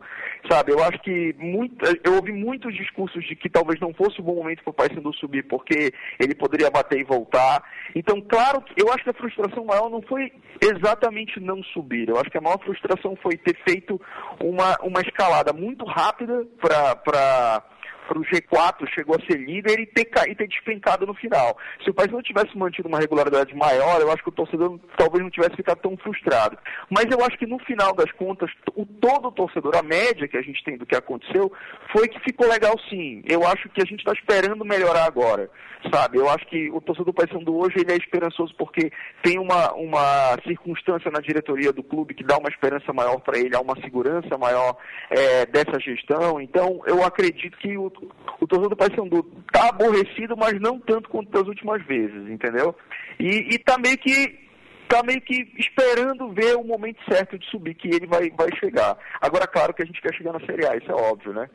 Sabe, 0.49 0.71
eu 0.71 0.81
acho 0.83 0.99
que 0.99 1.35
muito, 1.37 1.75
eu 2.03 2.15
ouvi 2.15 2.31
muitos 2.31 2.73
discursos 2.75 3.25
de 3.25 3.35
que 3.35 3.49
talvez 3.49 3.79
não 3.79 3.93
fosse 3.93 4.19
o 4.19 4.23
um 4.23 4.25
bom 4.25 4.35
momento 4.35 4.63
para 4.63 4.71
o 4.71 4.73
Paysandu 4.73 5.13
subir, 5.15 5.43
porque 5.47 5.91
ele 6.19 6.35
poderia 6.35 6.69
bater 6.69 6.99
e 6.99 7.03
voltar. 7.03 7.63
Então, 7.95 8.21
claro, 8.21 8.63
eu 8.77 8.91
acho 8.93 9.03
que 9.03 9.09
a 9.09 9.13
frustração 9.13 9.65
maior 9.65 9.89
não 9.89 10.01
foi 10.03 10.31
exatamente 10.61 11.39
não 11.39 11.63
subir. 11.63 12.07
Eu 12.09 12.17
acho 12.17 12.29
que 12.29 12.37
a 12.37 12.41
maior 12.41 12.59
frustração 12.59 13.17
foi 13.21 13.35
ter 13.37 13.57
feito 13.67 13.99
uma, 14.41 14.77
uma 14.83 15.01
escalada 15.01 15.51
muito 15.51 15.83
rápida 15.83 16.45
para 16.61 17.63
para 18.09 18.17
o 18.17 18.23
G4, 18.23 18.89
chegou 18.91 19.15
a 19.15 19.25
ser 19.31 19.37
líder 19.37 19.79
e 19.79 19.85
ter, 19.85 20.05
caído, 20.05 20.37
ter 20.37 20.47
despencado 20.47 21.05
no 21.05 21.13
final. 21.13 21.55
Se 21.83 21.91
o 21.91 21.93
país 21.93 22.11
não 22.11 22.23
tivesse 22.23 22.57
mantido 22.57 22.87
uma 22.87 22.97
regularidade 22.97 23.55
maior, 23.55 24.01
eu 24.01 24.11
acho 24.11 24.23
que 24.23 24.29
o 24.29 24.33
torcedor 24.33 24.79
talvez 24.97 25.23
não 25.23 25.29
tivesse 25.29 25.55
ficado 25.55 25.77
tão 25.77 25.95
frustrado. 25.97 26.57
Mas 26.89 27.05
eu 27.11 27.23
acho 27.23 27.37
que 27.37 27.45
no 27.45 27.59
final 27.59 27.93
das 27.93 28.11
contas, 28.13 28.49
o 28.75 28.83
todo 28.83 29.27
o 29.27 29.31
torcedor, 29.31 29.77
a 29.77 29.83
média 29.83 30.27
que 30.27 30.37
a 30.37 30.41
gente 30.41 30.63
tem 30.63 30.75
do 30.75 30.87
que 30.87 30.95
aconteceu, 30.95 31.53
foi 31.91 32.07
que 32.07 32.19
ficou 32.21 32.47
legal 32.47 32.73
sim. 32.89 33.21
Eu 33.29 33.45
acho 33.45 33.69
que 33.69 33.81
a 33.81 33.85
gente 33.85 33.99
está 33.99 34.13
esperando 34.13 34.65
melhorar 34.65 35.05
agora, 35.05 35.47
sabe? 35.93 36.17
Eu 36.17 36.27
acho 36.29 36.47
que 36.47 36.71
o 36.71 36.81
torcedor 36.81 37.05
do 37.05 37.13
Paysandu 37.13 37.55
hoje 37.55 37.75
ele 37.77 37.91
é 37.91 37.97
esperançoso 37.97 38.55
porque 38.57 38.91
tem 39.21 39.37
uma, 39.37 39.71
uma 39.73 40.35
circunstância 40.47 41.11
na 41.11 41.19
diretoria 41.19 41.71
do 41.71 41.83
clube 41.83 42.15
que 42.15 42.23
dá 42.23 42.37
uma 42.37 42.49
esperança 42.49 42.91
maior 42.91 43.19
para 43.19 43.37
ele, 43.37 43.55
há 43.55 43.61
uma 43.61 43.79
segurança 43.81 44.35
maior 44.35 44.75
é, 45.11 45.45
dessa 45.45 45.79
gestão. 45.79 46.41
Então, 46.41 46.81
eu 46.87 47.03
acredito 47.03 47.57
que 47.57 47.77
o, 47.77 47.91
o 48.39 48.47
torcedor 48.47 48.69
do 48.69 48.77
Paysandu 48.77 49.23
tá 49.51 49.69
aborrecido, 49.69 50.35
mas 50.37 50.59
não 50.59 50.79
tanto 50.79 51.09
quanto 51.09 51.29
das 51.31 51.47
últimas 51.47 51.85
vezes, 51.85 52.29
entendeu? 52.29 52.75
E, 53.19 53.53
e 53.53 53.59
tá 53.59 53.77
meio 53.77 53.97
que 53.97 54.47
tá 54.87 55.03
meio 55.03 55.21
que 55.21 55.53
esperando 55.57 56.33
ver 56.33 56.55
o 56.55 56.63
momento 56.63 56.99
certo 57.07 57.37
de 57.37 57.47
subir, 57.49 57.75
que 57.75 57.87
ele 57.87 58.07
vai, 58.07 58.31
vai 58.31 58.49
chegar. 58.59 58.97
Agora, 59.21 59.45
claro 59.45 59.71
que 59.71 59.83
a 59.83 59.85
gente 59.85 60.01
quer 60.01 60.13
chegar 60.15 60.33
na 60.33 60.39
Série 60.39 60.65
A, 60.65 60.75
isso 60.75 60.91
é 60.91 60.95
óbvio, 60.95 61.31
né? 61.31 61.47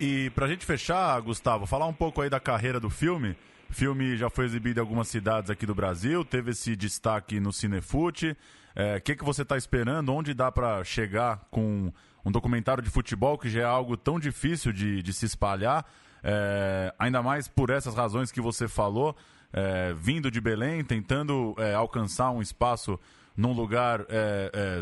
E 0.00 0.30
pra 0.30 0.48
gente 0.48 0.64
fechar, 0.64 1.20
Gustavo, 1.20 1.66
falar 1.66 1.86
um 1.86 1.92
pouco 1.92 2.22
aí 2.22 2.30
da 2.30 2.40
carreira 2.40 2.80
do 2.80 2.88
filme. 2.88 3.36
O 3.68 3.74
filme 3.74 4.16
já 4.16 4.30
foi 4.30 4.46
exibido 4.46 4.80
em 4.80 4.82
algumas 4.82 5.08
cidades 5.08 5.50
aqui 5.50 5.66
do 5.66 5.74
Brasil, 5.74 6.24
teve 6.24 6.52
esse 6.52 6.74
destaque 6.74 7.38
no 7.38 7.52
Cinefute. 7.52 8.30
O 8.30 8.36
é, 8.74 9.00
que, 9.00 9.14
que 9.14 9.24
você 9.24 9.42
está 9.42 9.58
esperando? 9.58 10.14
Onde 10.14 10.32
dá 10.32 10.50
para 10.50 10.82
chegar 10.82 11.46
com 11.50 11.92
um 12.24 12.30
documentário 12.30 12.82
de 12.82 12.90
futebol 12.90 13.38
que 13.38 13.48
já 13.48 13.60
é 13.60 13.64
algo 13.64 13.96
tão 13.96 14.18
difícil 14.18 14.72
de, 14.72 15.02
de 15.02 15.12
se 15.12 15.26
espalhar, 15.26 15.84
é, 16.22 16.94
ainda 16.98 17.22
mais 17.22 17.48
por 17.48 17.70
essas 17.70 17.94
razões 17.94 18.30
que 18.30 18.40
você 18.40 18.68
falou, 18.68 19.16
é, 19.52 19.94
vindo 19.94 20.30
de 20.30 20.40
Belém, 20.40 20.84
tentando 20.84 21.54
é, 21.58 21.74
alcançar 21.74 22.30
um 22.30 22.42
espaço 22.42 22.98
num 23.36 23.52
lugar 23.52 24.04
é, 24.08 24.50
é, 24.52 24.80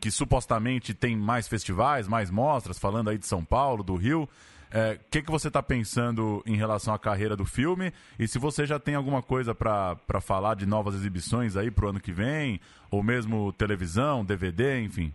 que 0.00 0.10
supostamente 0.10 0.94
tem 0.94 1.16
mais 1.16 1.46
festivais, 1.46 2.08
mais 2.08 2.30
mostras, 2.30 2.78
falando 2.78 3.10
aí 3.10 3.18
de 3.18 3.26
São 3.26 3.44
Paulo, 3.44 3.82
do 3.82 3.94
Rio. 3.94 4.28
O 4.72 5.10
que, 5.10 5.20
que 5.20 5.30
você 5.32 5.48
está 5.48 5.60
pensando 5.60 6.44
em 6.46 6.54
relação 6.54 6.94
à 6.94 6.98
carreira 6.98 7.34
do 7.34 7.44
filme? 7.44 7.92
E 8.16 8.28
se 8.28 8.38
você 8.38 8.64
já 8.64 8.78
tem 8.78 8.94
alguma 8.94 9.20
coisa 9.20 9.52
para 9.52 10.20
falar 10.20 10.54
de 10.54 10.64
novas 10.64 10.94
exibições 10.94 11.56
aí 11.56 11.72
pro 11.72 11.88
ano 11.88 11.98
que 11.98 12.12
vem, 12.12 12.60
ou 12.88 13.02
mesmo 13.02 13.52
televisão, 13.52 14.24
DVD, 14.24 14.80
enfim. 14.80 15.12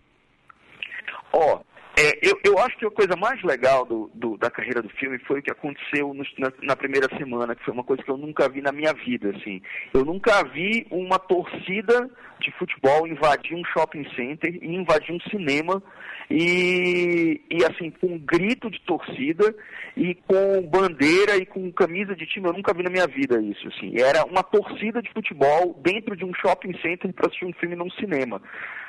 Ó, 1.38 1.60
é, 1.98 2.20
eu, 2.22 2.40
eu 2.46 2.58
acho 2.60 2.78
que 2.78 2.86
a 2.86 2.92
coisa 2.92 3.16
mais 3.18 3.42
legal 3.44 3.86
do, 3.86 4.10
do- 4.14 4.38
da 4.38 4.50
carreira 4.50 4.82
do 4.82 4.90
filme 4.90 5.18
foi 5.20 5.40
o 5.40 5.44
que 5.44 5.52
aconteceu 5.52 6.14
nos- 6.14 6.34
na, 6.38 6.52
na 6.62 6.76
primeira 6.76 7.08
semana, 7.18 7.56
que 7.56 7.64
foi 7.66 7.74
uma 7.74 7.84
coisa 7.84 8.02
que 8.04 8.10
eu 8.10 8.18
nunca 8.18 8.48
vi 8.50 8.62
na 8.62 8.72
minha 8.72 8.94
vida, 8.94 9.30
assim. 9.36 9.62
Eu 9.94 10.06
nunca 10.06 10.44
vi 10.46 10.88
uma 10.92 11.20
torcida 11.20 12.10
de 12.40 12.52
futebol 12.52 13.06
invadir 13.08 13.56
um 13.56 13.64
shopping 13.66 14.06
center 14.16 14.58
e 14.62 14.76
invadir 14.76 15.14
um 15.14 15.20
cinema 15.30 15.82
e, 16.30 17.42
e 17.50 17.64
assim, 17.66 17.90
com 17.92 18.08
um 18.08 18.20
grito 18.20 18.70
de 18.70 18.80
torcida 18.82 19.56
e 19.96 20.16
com 20.28 20.62
bandeira 20.68 21.38
e 21.38 21.46
com 21.46 21.72
camisa 21.72 22.16
de 22.16 22.26
time, 22.26 22.48
eu 22.48 22.54
nunca 22.54 22.74
vi 22.74 22.84
na 22.84 22.90
minha 22.90 23.08
vida 23.08 23.42
isso, 23.42 23.68
assim. 23.70 23.94
Era 24.00 24.26
uma 24.26 24.44
torcida 24.44 25.02
de 25.02 25.12
futebol 25.12 25.80
dentro 25.84 26.16
de 26.16 26.26
um 26.26 26.34
shopping 26.34 26.78
center 26.82 27.14
para 27.14 27.28
assistir 27.28 27.46
um 27.46 27.54
filme 27.54 27.76
num 27.76 27.90
cinema. 27.92 28.42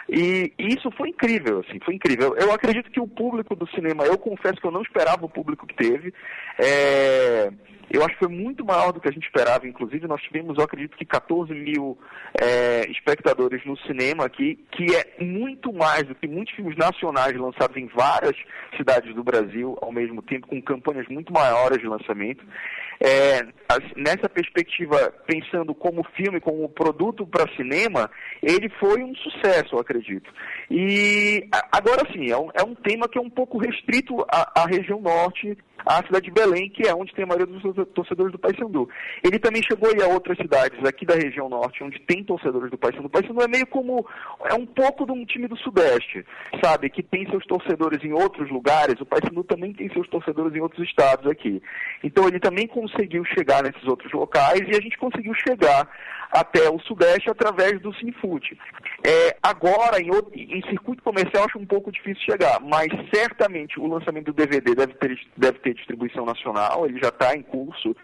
E 0.08 0.52
isso 0.58 0.90
foi 0.92 1.08
incrível, 1.08 1.64
assim, 1.66 1.80
foi 1.84 1.94
incrível. 1.94 2.36
Eu 2.36 2.52
acredito 2.52 2.90
que 2.90 3.00
o 3.00 3.08
público 3.08 3.56
do 3.56 3.68
cinema, 3.70 4.04
eu 4.04 4.16
confesso 4.16 4.60
que 4.60 4.66
eu 4.66 4.70
não 4.70 4.82
esperava 4.82 5.24
o 5.26 5.28
público 5.28 5.66
que 5.66 5.74
teve. 5.74 6.14
É, 6.58 7.50
eu 7.90 8.02
acho 8.02 8.14
que 8.14 8.24
foi 8.24 8.28
muito 8.28 8.64
maior 8.64 8.92
do 8.92 9.00
que 9.00 9.08
a 9.08 9.12
gente 9.12 9.26
esperava, 9.26 9.66
inclusive 9.66 10.06
nós 10.06 10.20
tivemos, 10.22 10.58
eu 10.58 10.64
acredito 10.64 10.96
que 10.96 11.04
14 11.04 11.52
mil 11.54 11.98
é, 12.40 12.90
espectadores 12.90 13.64
no 13.64 13.76
cinema 13.78 14.24
aqui, 14.24 14.58
que 14.72 14.86
é 14.94 15.22
muito 15.22 15.72
mais 15.72 16.04
do 16.04 16.14
que 16.14 16.26
muitos 16.26 16.54
filmes 16.54 16.76
nacionais 16.76 17.36
lançados 17.36 17.76
em 17.76 17.86
várias 17.86 18.36
cidades 18.76 19.14
do 19.14 19.22
Brasil 19.22 19.78
ao 19.80 19.92
mesmo 19.92 20.20
tempo, 20.22 20.46
com 20.48 20.60
campanhas 20.60 21.06
muito 21.08 21.32
maiores 21.32 21.78
de 21.78 21.86
lançamento. 21.86 22.44
É, 22.98 23.46
nessa 23.94 24.28
perspectiva, 24.28 25.12
pensando 25.26 25.74
como 25.74 26.02
filme, 26.16 26.40
como 26.40 26.68
produto 26.68 27.26
para 27.26 27.54
cinema, 27.54 28.10
ele 28.42 28.68
foi 28.80 29.02
um 29.02 29.14
sucesso, 29.16 29.74
eu 29.74 29.80
acredito. 29.80 30.30
E 30.70 31.46
agora 31.70 32.10
sim, 32.12 32.30
é 32.30 32.38
um, 32.38 32.48
é 32.54 32.62
um 32.62 32.74
tema 32.74 33.08
que 33.08 33.18
é 33.18 33.20
um 33.20 33.28
pouco 33.28 33.58
restrito 33.58 34.24
à, 34.30 34.62
à 34.62 34.66
região 34.66 35.00
norte, 35.00 35.56
à 35.86 36.02
cidade 36.04 36.26
de 36.26 36.32
Belém, 36.32 36.68
que 36.68 36.86
é 36.86 36.94
onde 36.94 37.14
tem 37.14 37.24
a 37.24 37.26
maioria 37.28 37.46
dos 37.46 37.62
torce- 37.62 37.84
torcedores 37.92 38.32
do 38.32 38.38
Paysandu. 38.38 38.88
Ele 39.22 39.38
também 39.38 39.62
chegou 39.62 39.88
aí 39.88 40.02
a 40.02 40.08
outras 40.12 40.36
cidades 40.36 40.84
aqui 40.84 41.06
da 41.06 41.14
região 41.14 41.48
norte, 41.48 41.84
onde 41.84 42.00
tem 42.00 42.24
torcedores 42.24 42.70
do 42.70 42.76
Paysandu. 42.76 43.06
O 43.06 43.10
Paysandu 43.10 43.40
é 43.40 43.48
meio 43.48 43.66
como, 43.68 44.04
é 44.44 44.54
um 44.54 44.66
pouco 44.66 45.06
de 45.06 45.12
um 45.12 45.24
time 45.24 45.46
do 45.46 45.56
Sudeste, 45.58 46.26
sabe? 46.62 46.90
Que 46.90 47.02
tem 47.02 47.28
seus 47.30 47.46
torcedores 47.46 48.02
em 48.02 48.12
outros 48.12 48.50
lugares, 48.50 49.00
o 49.00 49.06
Paysandu 49.06 49.44
também 49.44 49.72
tem 49.72 49.88
seus 49.92 50.08
torcedores 50.08 50.54
em 50.54 50.60
outros 50.60 50.86
estados 50.88 51.30
aqui. 51.30 51.62
Então 52.02 52.26
ele 52.26 52.40
também 52.40 52.66
conseguiu 52.66 53.24
chegar 53.24 53.62
nesses 53.62 53.84
outros 53.86 54.12
locais 54.12 54.60
e 54.60 54.76
a 54.76 54.80
gente 54.80 54.98
conseguiu 54.98 55.34
chegar 55.34 55.88
até 56.32 56.68
o 56.68 56.78
Sudeste 56.80 57.30
através 57.30 57.80
do 57.80 57.94
Cinefute. 57.94 58.58
É, 59.04 59.35
agora, 59.48 60.00
em, 60.00 60.10
outro- 60.10 60.32
em 60.34 60.60
circuito 60.68 61.02
comercial, 61.02 61.44
acho 61.44 61.58
um 61.58 61.66
pouco 61.66 61.90
difícil 61.92 62.22
chegar, 62.24 62.60
mas 62.60 62.88
certamente 63.14 63.78
o 63.80 63.86
lançamento 63.86 64.26
do 64.26 64.32
DVD 64.32 64.74
deve 64.74 64.94
ter, 64.94 65.18
deve 65.36 65.58
ter 65.60 65.74
distribuição 65.74 66.24
nacional, 66.24 66.86
ele 66.86 66.98
já 67.00 67.08
está 67.08 67.34
em 67.34 67.42
curso. 67.42 67.94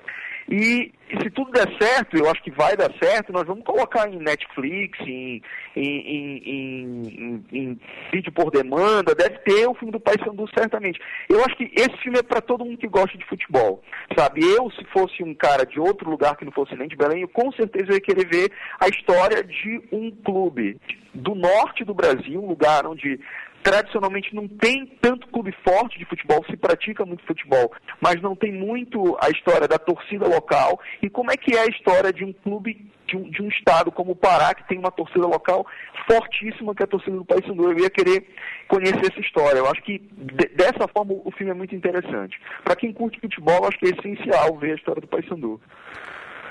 E, 0.50 0.92
e 1.10 1.22
se 1.22 1.30
tudo 1.30 1.50
der 1.52 1.68
certo, 1.80 2.16
eu 2.16 2.28
acho 2.30 2.42
que 2.42 2.50
vai 2.50 2.76
dar 2.76 2.90
certo, 3.02 3.32
nós 3.32 3.46
vamos 3.46 3.64
colocar 3.64 4.08
em 4.08 4.18
Netflix, 4.18 4.98
em, 5.00 5.42
em, 5.76 6.42
em- 6.44 7.44
em- 7.52 7.80
vídeo 8.12 8.32
por 8.32 8.50
demanda, 8.50 9.14
deve 9.14 9.38
ter 9.38 9.66
o 9.66 9.74
filme 9.74 9.92
do 9.92 10.00
Pai 10.00 10.14
Sandu 10.24 10.46
certamente. 10.56 11.00
Eu 11.28 11.40
acho 11.44 11.56
que 11.56 11.70
esse 11.74 11.96
filme 11.98 12.18
é 12.18 12.22
para 12.22 12.40
todo 12.40 12.64
mundo 12.64 12.78
que 12.78 12.88
gosta 12.88 13.16
de 13.16 13.24
futebol, 13.26 13.82
sabe? 14.16 14.40
Eu, 14.44 14.70
se 14.70 14.84
fosse 14.86 15.22
um 15.22 15.34
cara 15.34 15.64
de 15.64 15.78
outro 15.80 16.10
lugar 16.10 16.36
que 16.36 16.44
não 16.44 16.52
fosse 16.52 16.74
nem 16.76 16.88
de 16.88 16.96
Belém, 16.96 17.22
eu 17.22 17.28
com 17.28 17.50
certeza 17.52 17.92
ia 17.92 18.00
querer 18.00 18.26
ver 18.26 18.52
a 18.80 18.88
história 18.88 19.42
de 19.44 19.82
um 19.92 20.10
clube 20.10 20.78
do 21.14 21.34
norte 21.34 21.84
do 21.84 21.94
Brasil, 21.94 22.42
um 22.42 22.48
lugar 22.48 22.86
onde 22.86 23.20
tradicionalmente 23.62 24.34
não 24.34 24.48
tem 24.48 24.86
tanto 25.00 25.26
clube 25.28 25.54
forte 25.66 25.98
de 25.98 26.04
futebol, 26.04 26.44
se 26.50 26.56
pratica 26.56 27.04
muito 27.06 27.24
futebol, 27.24 27.72
mas 28.00 28.20
não 28.20 28.34
tem 28.34 28.52
muito 28.52 29.16
a 29.22 29.30
história 29.30 29.68
da 29.68 29.78
torcida 29.78 30.26
local. 30.26 30.80
E 31.00 31.08
como 31.08 31.30
é 31.30 31.36
que 31.36 31.54
é 31.56 31.60
a 31.62 31.66
história 31.66 32.12
de 32.12 32.24
um 32.24 32.32
clube, 32.32 32.90
de 33.06 33.16
um, 33.16 33.30
de 33.30 33.42
um 33.42 33.48
estado 33.48 33.92
como 33.92 34.12
o 34.12 34.16
Pará, 34.16 34.54
que 34.54 34.66
tem 34.66 34.78
uma 34.78 34.90
torcida 34.90 35.26
local 35.26 35.66
fortíssima, 36.10 36.74
que 36.74 36.82
é 36.82 36.84
a 36.84 36.88
torcida 36.88 37.16
do 37.16 37.24
Paysandu. 37.24 37.70
Eu 37.70 37.78
ia 37.78 37.90
querer 37.90 38.26
conhecer 38.68 39.10
essa 39.12 39.20
história. 39.20 39.58
Eu 39.58 39.70
acho 39.70 39.82
que 39.82 39.98
de- 39.98 40.48
dessa 40.56 40.88
forma 40.88 41.12
o 41.24 41.30
filme 41.30 41.52
é 41.52 41.54
muito 41.54 41.74
interessante. 41.74 42.36
Para 42.64 42.74
quem 42.76 42.92
curte 42.92 43.20
futebol, 43.20 43.56
eu 43.58 43.68
acho 43.68 43.78
que 43.78 43.86
é 43.86 43.90
essencial 43.90 44.56
ver 44.58 44.72
a 44.72 44.74
história 44.76 45.00
do 45.00 45.06
Paysandu. 45.06 45.60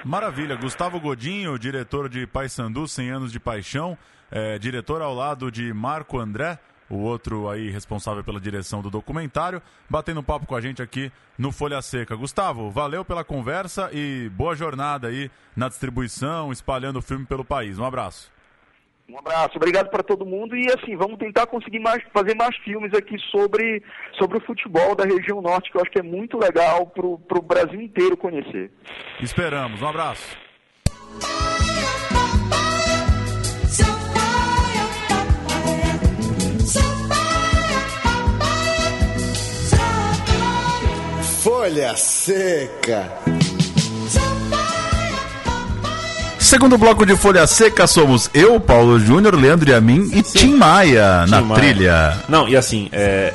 Maravilha. 0.06 0.56
Gustavo 0.56 1.00
Godinho, 1.00 1.60
diretor 1.60 2.10
de 2.10 2.26
Paysandu, 2.26 2.88
100 2.88 3.10
anos 3.12 3.32
de 3.32 3.40
paixão, 3.40 3.98
é, 4.32 4.58
diretor 4.58 5.02
ao 5.02 5.14
lado 5.14 5.52
de 5.52 5.72
Marco 5.74 6.18
André, 6.18 6.58
o 6.92 7.00
outro 7.00 7.50
aí 7.50 7.70
responsável 7.70 8.24
pela 8.24 8.40
direção 8.40 8.82
do 8.82 8.90
documentário, 8.90 9.62
batendo 9.90 10.22
papo 10.22 10.46
com 10.46 10.56
a 10.56 10.62
gente 10.62 10.82
aqui 10.82 11.12
no 11.38 11.52
Folha 11.52 11.82
Seca. 11.82 12.16
Gustavo, 12.16 12.70
valeu 12.70 13.06
pela 13.06 13.24
conversa 13.24 13.90
e 13.94 14.30
boa 14.34 14.56
jornada 14.56 15.08
aí 15.08 15.32
na 15.56 15.70
distribuição, 15.70 16.52
espalhando 16.52 17.00
o 17.00 17.02
filme 17.02 17.26
pelo 17.26 17.46
país. 17.46 17.80
Um 17.80 17.86
abraço. 17.86 18.32
Um 19.10 19.20
abraço, 19.20 19.58
obrigado 19.58 19.90
para 19.90 20.04
todo 20.04 20.26
mundo 20.26 20.56
e 20.56 20.68
assim, 20.72 20.96
vamos 20.96 21.18
tentar 21.18 21.46
conseguir 21.46 21.80
mais, 21.80 22.02
fazer 22.14 22.34
mais 22.34 22.56
filmes 22.58 22.94
aqui 22.94 23.18
sobre, 23.30 23.84
sobre 24.18 24.38
o 24.38 24.42
futebol 24.42 24.96
da 24.96 25.04
região 25.04 25.42
norte, 25.42 25.70
que 25.70 25.78
eu 25.78 25.82
acho 25.82 25.92
que 25.92 26.00
é 26.00 26.04
muito 26.04 26.38
legal 26.38 26.88
para 26.88 27.06
o 27.06 27.42
Brasil 27.42 27.82
inteiro 27.82 28.16
conhecer. 28.16 28.72
Esperamos. 29.20 29.82
Um 29.82 29.88
abraço. 29.88 30.51
Folha 41.72 41.96
Seca. 41.96 43.10
Segundo 46.38 46.78
bloco 46.78 47.06
de 47.06 47.16
Folha 47.16 47.48
Seca, 47.48 47.88
somos 47.88 48.30
eu, 48.34 48.60
Paulo 48.60 49.00
Júnior, 49.00 49.36
Leandro 49.36 49.70
e 49.70 49.74
a 49.74 49.80
mim 49.80 50.12
e 50.14 50.22
Tim 50.22 50.56
Maia 50.56 51.26
na 51.28 51.40
Tim 51.40 51.46
Maia. 51.46 51.62
trilha. 51.62 52.18
Não, 52.28 52.50
e 52.50 52.58
assim, 52.58 52.90
é, 52.92 53.34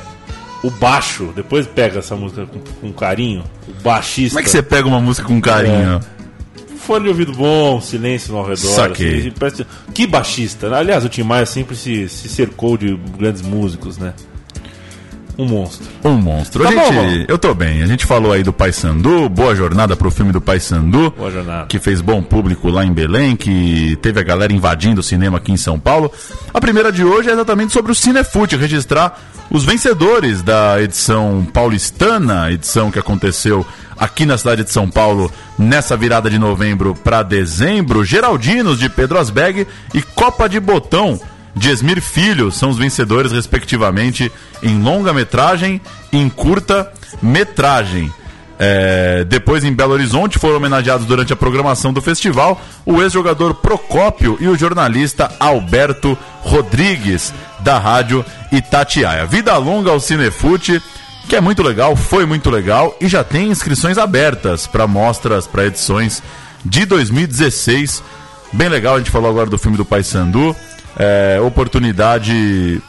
o 0.63 0.69
baixo, 0.69 1.33
depois 1.35 1.65
pega 1.65 1.97
essa 1.97 2.15
música 2.15 2.45
com, 2.45 2.59
com 2.59 2.93
carinho, 2.93 3.43
o 3.67 3.81
baixista. 3.81 4.35
Como 4.35 4.39
é 4.41 4.43
que 4.43 4.51
você 4.51 4.61
pega 4.61 4.87
uma 4.87 5.01
música 5.01 5.27
com 5.27 5.41
carinho? 5.41 5.99
Fone 6.77 7.05
de 7.05 7.09
ouvido 7.09 7.31
bom, 7.31 7.81
silêncio 7.81 8.37
ao 8.37 8.43
redor. 8.43 8.91
Assim, 8.91 9.31
que 9.95 10.05
baixista. 10.05 10.69
né? 10.69 10.77
Aliás, 10.77 11.03
o 11.03 11.09
Tim 11.09 11.23
Maia 11.23 11.47
sempre 11.47 11.75
se, 11.75 12.07
se 12.07 12.29
cercou 12.29 12.77
de 12.77 12.95
grandes 13.17 13.41
músicos, 13.41 13.97
né? 13.97 14.13
Um 15.37 15.45
monstro. 15.45 15.85
Um 16.03 16.13
monstro. 16.15 16.63
Tá 16.63 16.69
A 16.69 16.71
bom, 16.73 16.83
gente- 16.85 16.95
mano. 16.95 17.25
eu 17.27 17.37
tô 17.37 17.53
bem. 17.53 17.83
A 17.83 17.85
gente 17.85 18.05
falou 18.05 18.31
aí 18.31 18.41
do 18.41 18.51
Pai 18.51 18.71
Sandu, 18.71 19.29
boa 19.29 19.55
jornada 19.55 19.95
pro 19.95 20.09
filme 20.09 20.31
do 20.31 20.41
Pai 20.41 20.59
Sandu. 20.59 21.11
Boa 21.11 21.29
jornada. 21.29 21.67
Que 21.67 21.77
fez 21.77 22.01
bom 22.01 22.23
público 22.23 22.69
lá 22.69 22.83
em 22.83 22.91
Belém, 22.91 23.35
que 23.35 23.95
teve 24.01 24.19
a 24.19 24.23
galera 24.23 24.51
invadindo 24.51 24.99
o 25.01 25.03
cinema 25.03 25.37
aqui 25.37 25.51
em 25.51 25.57
São 25.57 25.79
Paulo. 25.79 26.11
A 26.53 26.59
primeira 26.59 26.91
de 26.91 27.03
hoje 27.03 27.29
é 27.29 27.33
exatamente 27.33 27.71
sobre 27.71 27.91
o 27.91 27.95
Cinefute, 27.95 28.55
registrar 28.55 29.19
os 29.51 29.63
vencedores 29.63 30.41
da 30.41 30.81
edição 30.81 31.47
paulistana, 31.53 32.51
edição 32.51 32.89
que 32.89 32.99
aconteceu 32.99 33.65
aqui 33.97 34.25
na 34.25 34.37
cidade 34.37 34.63
de 34.63 34.71
São 34.71 34.89
Paulo 34.89 35.31
nessa 35.57 35.95
virada 35.95 36.29
de 36.29 36.37
novembro 36.39 36.95
para 36.95 37.21
dezembro. 37.23 38.03
Geraldinos 38.03 38.79
de 38.79 38.89
Pedro 38.89 39.19
Asbeg 39.19 39.67
e 39.93 40.01
Copa 40.01 40.49
de 40.49 40.59
Botão 40.59 41.19
de 41.57 41.69
Esmir 41.69 42.01
Filho 42.01 42.51
são 42.51 42.69
os 42.69 42.77
vencedores, 42.77 43.31
respectivamente, 43.31 44.31
em 44.61 44.81
longa-metragem 44.81 45.81
e 46.11 46.17
em 46.17 46.29
curta-metragem. 46.29 48.11
É, 48.59 49.23
depois, 49.23 49.63
em 49.63 49.71
Belo 49.71 49.93
Horizonte, 49.93 50.39
foram 50.39 50.57
homenageados 50.57 51.05
durante 51.05 51.31
a 51.31 51.35
programação 51.35 51.93
do 51.93 52.01
festival 52.01 52.59
o 52.85 53.01
ex-jogador 53.01 53.55
Procópio 53.55 54.37
e 54.39 54.47
o 54.47 54.57
jornalista 54.57 55.31
Alberto 55.39 56.17
Rodrigues, 56.41 57.33
da 57.59 57.77
rádio 57.77 58.25
Itatiaia. 58.51 59.25
Vida 59.25 59.55
longa 59.57 59.91
ao 59.91 59.99
Cinefute, 59.99 60.81
que 61.27 61.35
é 61.35 61.41
muito 61.41 61.61
legal, 61.61 61.95
foi 61.95 62.25
muito 62.25 62.49
legal 62.49 62.95
e 63.01 63.07
já 63.07 63.23
tem 63.23 63.49
inscrições 63.49 63.97
abertas 63.97 64.65
para 64.65 64.87
mostras, 64.87 65.45
para 65.45 65.65
edições 65.65 66.23
de 66.65 66.85
2016. 66.85 68.01
Bem 68.53 68.69
legal, 68.69 68.95
a 68.95 68.97
gente 68.97 69.11
falou 69.11 69.29
agora 69.29 69.49
do 69.49 69.57
filme 69.57 69.77
do 69.77 69.85
Pai 69.85 70.03
Sandu. 70.03 70.55
É, 70.97 71.39
oportunidade 71.39 72.81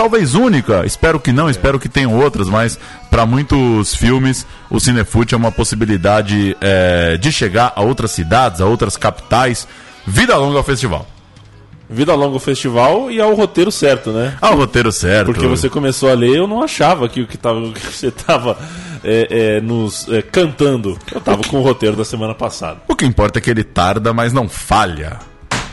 talvez 0.00 0.34
única, 0.34 0.86
espero 0.86 1.20
que 1.20 1.30
não, 1.30 1.50
espero 1.50 1.78
que 1.78 1.86
tenham 1.86 2.18
outras, 2.18 2.48
mas 2.48 2.78
para 3.10 3.26
muitos 3.26 3.94
filmes 3.94 4.46
o 4.70 4.80
Cinefute 4.80 5.34
é 5.34 5.36
uma 5.36 5.52
possibilidade 5.52 6.56
é, 6.58 7.18
de 7.18 7.30
chegar 7.30 7.74
a 7.76 7.82
outras 7.82 8.10
cidades, 8.10 8.62
a 8.62 8.66
outras 8.66 8.96
capitais. 8.96 9.68
Vida 10.06 10.34
longa 10.36 10.56
ao 10.56 10.64
festival. 10.64 11.06
Vida 11.88 12.14
longa 12.14 12.36
o 12.36 12.40
festival 12.40 13.10
e 13.10 13.20
ao 13.20 13.34
roteiro 13.34 13.70
certo, 13.70 14.10
né? 14.10 14.38
Ah, 14.40 14.52
o 14.52 14.56
roteiro 14.56 14.90
certo. 14.90 15.26
Porque 15.26 15.46
você 15.46 15.68
começou 15.68 16.08
a 16.08 16.14
ler, 16.14 16.36
eu 16.36 16.46
não 16.46 16.62
achava 16.62 17.06
que 17.06 17.20
o 17.20 17.26
que, 17.26 17.36
tava, 17.36 17.60
que 17.74 17.80
você 17.80 18.06
estava 18.06 18.56
é, 19.04 19.56
é, 19.56 19.60
nos 19.60 20.08
é, 20.08 20.22
cantando. 20.22 20.96
Eu 21.12 21.18
estava 21.18 21.42
com 21.42 21.58
o 21.58 21.62
roteiro 21.62 21.96
da 21.96 22.04
semana 22.06 22.34
passada. 22.34 22.80
O 22.88 22.96
que 22.96 23.04
importa 23.04 23.38
é 23.38 23.42
que 23.42 23.50
ele 23.50 23.64
tarda, 23.64 24.14
mas 24.14 24.32
não 24.32 24.48
falha. 24.48 25.18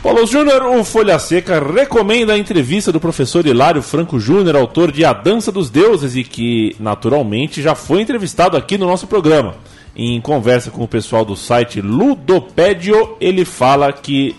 Paulo 0.02 0.24
Júnior, 0.26 0.62
o 0.62 0.84
Folha 0.84 1.18
Seca 1.18 1.58
recomenda 1.58 2.32
a 2.32 2.38
entrevista 2.38 2.92
do 2.92 3.00
professor 3.00 3.44
Hilário 3.44 3.82
Franco 3.82 4.20
Júnior, 4.20 4.54
autor 4.54 4.92
de 4.92 5.04
A 5.04 5.12
Dança 5.12 5.50
dos 5.50 5.70
Deuses 5.70 6.14
e 6.14 6.22
que, 6.22 6.76
naturalmente, 6.78 7.60
já 7.60 7.74
foi 7.74 8.00
entrevistado 8.00 8.56
aqui 8.56 8.78
no 8.78 8.86
nosso 8.86 9.08
programa. 9.08 9.56
Em 9.96 10.20
conversa 10.20 10.70
com 10.70 10.84
o 10.84 10.88
pessoal 10.88 11.24
do 11.24 11.34
site 11.34 11.80
Ludopédio, 11.80 13.16
ele 13.20 13.44
fala 13.44 13.92
que. 13.92 14.36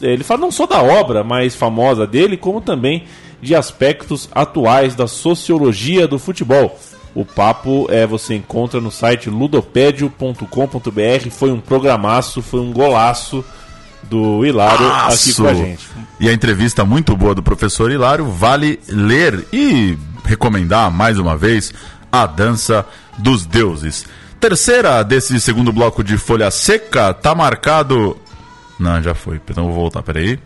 Ele 0.00 0.22
fala 0.22 0.42
não 0.42 0.50
só 0.50 0.66
da 0.66 0.82
obra 0.82 1.24
mais 1.24 1.56
famosa 1.56 2.06
dele, 2.06 2.36
como 2.36 2.60
também 2.60 3.04
de 3.40 3.54
aspectos 3.54 4.28
atuais 4.30 4.94
da 4.94 5.06
sociologia 5.06 6.06
do 6.06 6.18
futebol. 6.18 6.78
O 7.14 7.24
papo 7.24 7.86
é 7.90 8.06
você 8.06 8.34
encontra 8.34 8.80
no 8.80 8.90
site 8.90 9.30
ludopédio.com.br. 9.30 11.30
Foi 11.30 11.50
um 11.50 11.60
programaço, 11.60 12.42
foi 12.42 12.60
um 12.60 12.72
golaço 12.72 13.44
do 14.02 14.44
Hilário 14.44 14.86
aqui 14.92 15.34
com 15.34 15.46
a 15.46 15.54
gente. 15.54 15.88
E 16.20 16.28
a 16.28 16.32
entrevista 16.32 16.84
muito 16.84 17.16
boa 17.16 17.34
do 17.34 17.42
professor 17.42 17.90
Hilário 17.90 18.26
vale 18.30 18.80
ler 18.88 19.46
e 19.52 19.96
recomendar 20.24 20.90
mais 20.90 21.18
uma 21.18 21.36
vez 21.36 21.72
a 22.10 22.26
dança 22.26 22.84
dos 23.18 23.46
deuses. 23.46 24.06
Terceira 24.40 25.02
desse 25.02 25.40
segundo 25.40 25.72
bloco 25.72 26.02
de 26.02 26.16
folha 26.16 26.50
seca 26.50 27.12
tá 27.12 27.34
marcado. 27.34 28.16
Não, 28.78 29.02
já 29.02 29.14
foi. 29.14 29.40
Então 29.48 29.64
vou 29.64 29.74
voltar, 29.74 30.02
peraí. 30.02 30.38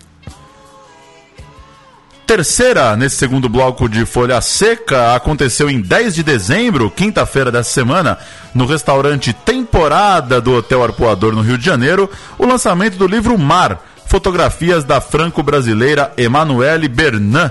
Terceira 2.32 2.96
nesse 2.96 3.16
segundo 3.16 3.46
bloco 3.46 3.86
de 3.86 4.06
folha 4.06 4.40
seca 4.40 5.14
aconteceu 5.14 5.68
em 5.68 5.82
10 5.82 6.14
de 6.14 6.22
dezembro, 6.22 6.90
quinta-feira 6.90 7.52
dessa 7.52 7.68
semana, 7.68 8.16
no 8.54 8.64
restaurante 8.64 9.34
Temporada 9.34 10.40
do 10.40 10.54
Hotel 10.54 10.82
Arpoador 10.82 11.34
no 11.34 11.42
Rio 11.42 11.58
de 11.58 11.66
Janeiro, 11.66 12.10
o 12.38 12.46
lançamento 12.46 12.96
do 12.96 13.06
livro 13.06 13.36
Mar, 13.36 13.84
fotografias 14.06 14.82
da 14.82 14.98
franco-brasileira 14.98 16.10
Emanuele 16.16 16.88
Bernan. 16.88 17.50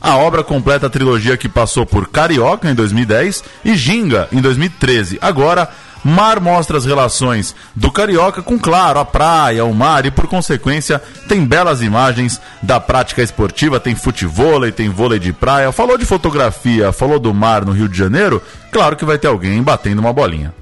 A 0.00 0.16
obra 0.16 0.44
completa 0.44 0.86
a 0.86 0.90
trilogia 0.90 1.36
que 1.36 1.48
passou 1.48 1.84
por 1.84 2.06
Carioca 2.08 2.70
em 2.70 2.74
2010 2.74 3.42
e 3.64 3.74
Ginga 3.74 4.28
em 4.30 4.40
2013. 4.40 5.18
Agora, 5.20 5.68
Mar 6.02 6.40
mostra 6.40 6.78
as 6.78 6.84
relações 6.86 7.54
do 7.74 7.90
Carioca 7.92 8.42
com, 8.42 8.58
claro, 8.58 8.98
a 8.98 9.04
praia, 9.04 9.64
o 9.64 9.74
mar 9.74 10.06
e, 10.06 10.10
por 10.10 10.26
consequência, 10.26 11.00
tem 11.28 11.44
belas 11.44 11.82
imagens 11.82 12.40
da 12.62 12.80
prática 12.80 13.22
esportiva, 13.22 13.78
tem 13.78 13.94
futevôlei, 13.94 14.72
tem 14.72 14.88
vôlei 14.88 15.18
de 15.18 15.32
praia. 15.32 15.72
Falou 15.72 15.98
de 15.98 16.06
fotografia, 16.06 16.92
falou 16.92 17.18
do 17.18 17.34
mar 17.34 17.64
no 17.64 17.72
Rio 17.72 17.88
de 17.88 17.98
Janeiro, 17.98 18.42
claro 18.72 18.96
que 18.96 19.04
vai 19.04 19.18
ter 19.18 19.28
alguém 19.28 19.62
batendo 19.62 19.98
uma 19.98 20.12
bolinha. 20.12 20.54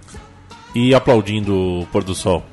E 0.75 0.95
aplaudindo 0.95 1.54
o 1.54 1.87
pôr 1.92 2.02
do 2.02 2.14
sol. 2.14 2.45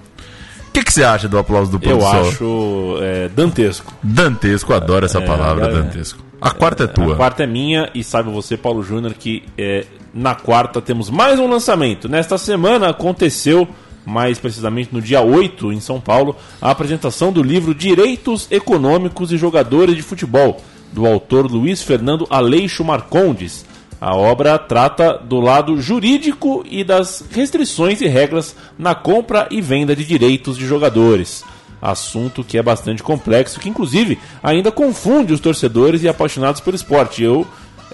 O 0.67 0.71
que, 0.71 0.91
você 0.91 1.03
acha 1.03 1.27
do 1.27 1.37
aplauso 1.37 1.71
do 1.71 1.79
pôr 1.79 1.91
Eu 1.91 1.97
do 1.97 2.03
sol? 2.03 2.29
acho 2.29 2.97
é, 3.01 3.29
dantesco. 3.29 3.93
Dantesco, 4.03 4.73
adoro 4.73 5.05
essa 5.05 5.19
É, 5.19 5.25
palavra, 5.25 5.67
é. 5.67 5.71
dantesco. 5.71 6.23
A 6.41 6.51
quarta 6.51 6.83
é 6.83 6.87
tua. 6.87 7.13
A 7.13 7.15
quarta 7.15 7.43
é 7.43 7.47
minha 7.47 7.89
e 7.95 8.03
saiba 8.03 8.29
você, 8.29 8.57
Paulo 8.57 8.83
Júnior, 8.83 9.13
que 9.13 9.43
é, 9.57 9.85
na 10.15 10.33
quarta 10.33 10.81
temos 10.81 11.09
mais 11.09 11.37
um 11.37 11.45
lançamento. 11.45 12.07
Nesta 12.07 12.37
semana 12.37 12.89
aconteceu, 12.89 13.67
mais 14.05 14.39
precisamente 14.39 14.93
no 14.93 15.01
dia 15.01 15.21
8, 15.21 15.73
em 15.73 15.81
São 15.81 15.99
Paulo, 15.99 16.37
a 16.61 16.71
apresentação 16.71 17.33
do 17.33 17.43
livro 17.43 17.75
Direitos 17.75 18.47
Econômicos 18.49 19.33
e 19.33 19.37
Jogadores 19.37 19.93
de 19.93 20.01
Futebol, 20.01 20.61
do 20.93 21.05
autor 21.05 21.51
Luiz 21.51 21.83
Fernando 21.83 22.25
Aleixo 22.29 22.81
Marcondes. 22.81 23.65
A 23.99 24.15
obra 24.15 24.57
trata 24.57 25.17
do 25.17 25.41
lado 25.41 25.81
jurídico 25.81 26.63
e 26.69 26.81
das 26.81 27.25
restrições 27.31 27.99
e 27.99 28.07
regras 28.07 28.55
na 28.79 28.95
compra 28.95 29.49
e 29.51 29.59
venda 29.59 29.93
de 29.93 30.05
direitos 30.05 30.57
de 30.57 30.65
jogadores 30.65 31.43
assunto 31.81 32.43
que 32.43 32.57
é 32.57 32.63
bastante 32.63 33.03
complexo, 33.03 33.59
que 33.59 33.69
inclusive 33.69 34.17
ainda 34.41 34.71
confunde 34.71 35.33
os 35.33 35.39
torcedores 35.39 36.01
e 36.03 36.07
apaixonados 36.07 36.59
pelo 36.59 36.75
esporte. 36.75 37.23
Eu, 37.23 37.45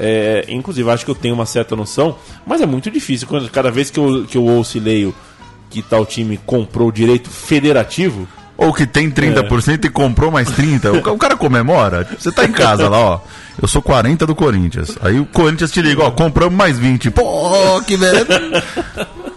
é, 0.04 0.46
inclusive, 0.50 0.90
acho 0.90 1.06
que 1.06 1.12
eu 1.12 1.16
tenho 1.16 1.36
uma 1.36 1.46
certa 1.46 1.76
noção, 1.76 2.18
mas 2.44 2.60
é 2.60 2.66
muito 2.66 2.90
difícil. 2.90 3.28
Quando, 3.28 3.48
cada 3.52 3.70
vez 3.70 3.92
que 3.92 4.00
eu, 4.00 4.26
que 4.26 4.36
eu 4.36 4.44
ouço 4.44 4.78
e 4.78 4.80
leio 4.80 5.14
que 5.70 5.84
tal 5.84 6.08
time 6.08 6.40
comprou 6.44 6.90
o 6.90 6.92
direito 6.92 7.30
federativo, 7.30 8.28
Ou 8.58 8.74
que 8.74 8.88
tem 8.88 9.12
30% 9.12 9.86
e 9.86 9.90
comprou 9.90 10.32
mais 10.32 10.50
30%. 10.50 11.08
O 11.08 11.14
O 11.14 11.18
cara 11.20 11.38
comemora. 11.38 12.08
Você 12.18 12.32
tá 12.32 12.46
em 12.46 12.52
casa 12.52 12.90
lá, 12.90 13.00
ó. 13.00 13.20
Eu 13.62 13.68
sou 13.68 13.82
40 13.82 14.26
do 14.26 14.34
Corinthians. 14.34 14.98
Aí 15.02 15.20
o 15.20 15.26
Corinthians 15.26 15.72
te 15.72 15.82
liga, 15.84 16.04
ó, 16.04 16.10
compramos 16.10 16.58
mais 16.58 16.80
20. 16.80 17.12
Pô, 17.12 17.80
que 17.86 17.96
velho. 17.96 18.26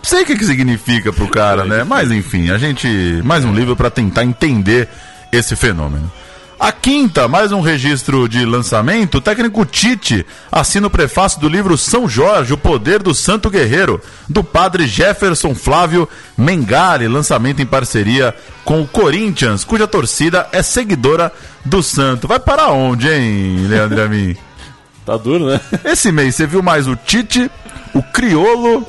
Sei 0.02 0.22
o 0.22 0.26
que, 0.26 0.36
que 0.36 0.44
significa 0.44 1.12
pro 1.12 1.28
cara, 1.28 1.64
né? 1.64 1.84
Mas 1.84 2.10
enfim, 2.10 2.50
a 2.50 2.56
gente. 2.56 2.88
Mais 3.22 3.44
um 3.44 3.54
livro 3.54 3.76
pra 3.76 3.90
tentar 3.90 4.24
entender 4.24 4.88
esse 5.30 5.54
fenômeno. 5.56 6.10
A 6.58 6.70
quinta, 6.72 7.26
mais 7.26 7.52
um 7.52 7.60
registro 7.60 8.28
de 8.28 8.44
lançamento. 8.44 9.18
O 9.18 9.20
técnico 9.20 9.66
Tite 9.66 10.24
assina 10.50 10.86
o 10.86 10.90
prefácio 10.90 11.40
do 11.40 11.48
livro 11.48 11.76
São 11.76 12.08
Jorge, 12.08 12.52
o 12.52 12.58
poder 12.58 13.02
do 13.02 13.12
santo 13.12 13.50
guerreiro, 13.50 14.00
do 14.28 14.42
padre 14.42 14.86
Jefferson 14.86 15.54
Flávio 15.54 16.08
Mengari, 16.38 17.08
lançamento 17.08 17.60
em 17.60 17.66
parceria 17.66 18.34
com 18.64 18.80
o 18.80 18.86
Corinthians, 18.86 19.64
cuja 19.64 19.86
torcida 19.86 20.48
é 20.52 20.62
seguidora 20.62 21.32
do 21.64 21.82
santo. 21.82 22.28
Vai 22.28 22.38
para 22.38 22.70
onde, 22.70 23.08
hein, 23.08 23.66
Leandro 23.66 24.02
Amin? 24.02 24.36
tá 25.04 25.16
duro, 25.16 25.46
né? 25.46 25.60
Esse 25.84 26.12
mês 26.12 26.34
você 26.34 26.46
viu 26.46 26.62
mais 26.62 26.86
o 26.86 26.96
Tite, 26.96 27.50
o 27.92 28.02
Criolo 28.02 28.86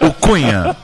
ou 0.00 0.08
o 0.08 0.12
Cunha? 0.14 0.76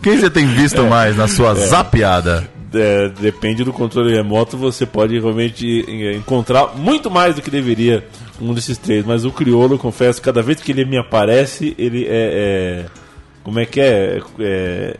Quem 0.00 0.18
você 0.18 0.30
tem 0.30 0.46
visto 0.46 0.84
mais 0.84 1.16
na 1.16 1.28
sua 1.28 1.54
zapiada? 1.54 2.48
É, 2.74 3.08
depende 3.08 3.64
do 3.64 3.72
controle 3.72 4.14
remoto, 4.14 4.56
você 4.56 4.86
pode 4.86 5.18
realmente 5.18 5.84
é, 5.88 6.14
encontrar 6.14 6.76
muito 6.76 7.10
mais 7.10 7.34
do 7.34 7.42
que 7.42 7.50
deveria 7.50 8.04
um 8.40 8.54
desses 8.54 8.78
três. 8.78 9.04
Mas 9.04 9.24
o 9.24 9.30
Criolo, 9.30 9.78
confesso, 9.78 10.20
cada 10.22 10.42
vez 10.42 10.60
que 10.60 10.72
ele 10.72 10.84
me 10.84 10.96
aparece, 10.96 11.74
ele 11.78 12.04
é. 12.04 12.84
é- 12.84 12.86
como 13.42 13.58
é 13.58 13.66
que 13.66 13.80
é? 13.80 14.20
É- 14.38 14.96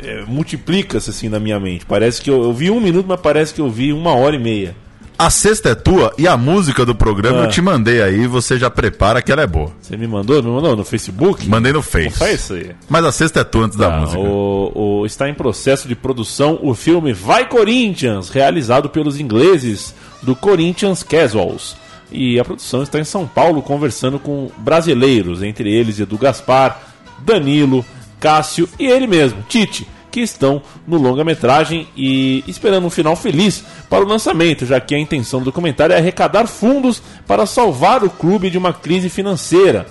é, 0.00 0.24
Multiplica-se 0.26 1.10
assim 1.10 1.28
na 1.28 1.40
minha 1.40 1.58
mente. 1.58 1.84
Parece 1.84 2.22
que 2.22 2.30
eu, 2.30 2.42
eu 2.42 2.52
vi 2.52 2.70
um 2.70 2.80
minuto, 2.80 3.06
mas 3.08 3.20
parece 3.20 3.52
que 3.52 3.60
eu 3.60 3.68
vi 3.68 3.92
uma 3.92 4.14
hora 4.14 4.36
e 4.36 4.38
meia. 4.38 4.76
A 5.18 5.30
sexta 5.30 5.70
é 5.70 5.74
tua 5.74 6.12
e 6.16 6.28
a 6.28 6.36
música 6.36 6.86
do 6.86 6.94
programa 6.94 7.40
Ah. 7.40 7.44
eu 7.44 7.48
te 7.48 7.60
mandei 7.60 8.00
aí, 8.00 8.24
você 8.28 8.56
já 8.56 8.70
prepara 8.70 9.20
que 9.20 9.32
ela 9.32 9.42
é 9.42 9.46
boa. 9.48 9.72
Você 9.82 9.96
me 9.96 10.06
mandou? 10.06 10.40
Não 10.40 10.52
mandou? 10.52 10.76
No 10.76 10.84
Facebook? 10.84 11.48
Mandei 11.48 11.72
no 11.72 11.78
Não 11.78 11.82
Face. 11.82 12.16
faz 12.16 12.40
isso 12.40 12.52
aí. 12.54 12.70
Mas 12.88 13.04
a 13.04 13.10
sexta 13.10 13.40
é 13.40 13.44
tua 13.44 13.64
antes 13.64 13.76
da 13.76 13.92
Ah, 13.92 14.00
música. 14.00 14.18
o- 14.20 15.00
o- 15.00 15.06
está 15.06 15.28
em 15.28 15.34
processo 15.34 15.88
de 15.88 15.96
produção 15.96 16.56
o 16.62 16.72
filme 16.72 17.12
Vai 17.12 17.48
Corinthians, 17.48 18.28
realizado 18.30 18.88
pelos 18.88 19.18
ingleses 19.18 19.92
do 20.22 20.36
Corinthians 20.36 21.02
Casuals. 21.02 21.76
E 22.12 22.38
a 22.38 22.44
produção 22.44 22.84
está 22.84 23.00
em 23.00 23.04
São 23.04 23.26
Paulo 23.26 23.60
conversando 23.60 24.20
com 24.20 24.50
brasileiros, 24.58 25.42
entre 25.42 25.68
eles 25.72 25.98
Edu 25.98 26.16
Gaspar, 26.16 26.80
Danilo, 27.18 27.84
Cássio 28.20 28.68
e 28.78 28.86
ele 28.86 29.06
mesmo, 29.08 29.44
Tite, 29.48 29.86
que 30.10 30.20
estão 30.20 30.62
no 30.86 30.96
longa-metragem 30.96 31.86
e 31.96 32.42
esperando 32.48 32.86
um 32.86 32.90
final 32.90 33.14
feliz 33.16 33.64
para 33.90 34.04
o 34.04 34.08
lançamento, 34.08 34.64
já 34.66 34.80
que 34.80 34.94
a 34.94 34.98
intenção 34.98 35.40
do 35.40 35.46
documentário 35.46 35.94
é 35.94 35.98
arrecadar 35.98 36.46
fundos 36.46 37.02
para 37.26 37.44
salvar 37.46 38.02
o 38.04 38.10
clube 38.10 38.50
de 38.50 38.58
uma 38.58 38.72
crise 38.72 39.08
financeira 39.08 39.86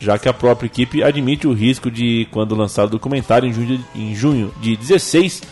já 0.00 0.18
que 0.18 0.28
a 0.28 0.32
própria 0.32 0.66
equipe 0.66 1.00
admite 1.00 1.46
o 1.46 1.52
risco 1.52 1.88
de, 1.88 2.26
quando 2.32 2.56
lançado 2.56 2.88
o 2.88 2.90
documentário 2.90 3.48
em 3.48 3.52
junho, 3.52 3.84
em 3.94 4.12
junho 4.16 4.52
de 4.60 4.76
16, 4.76 5.42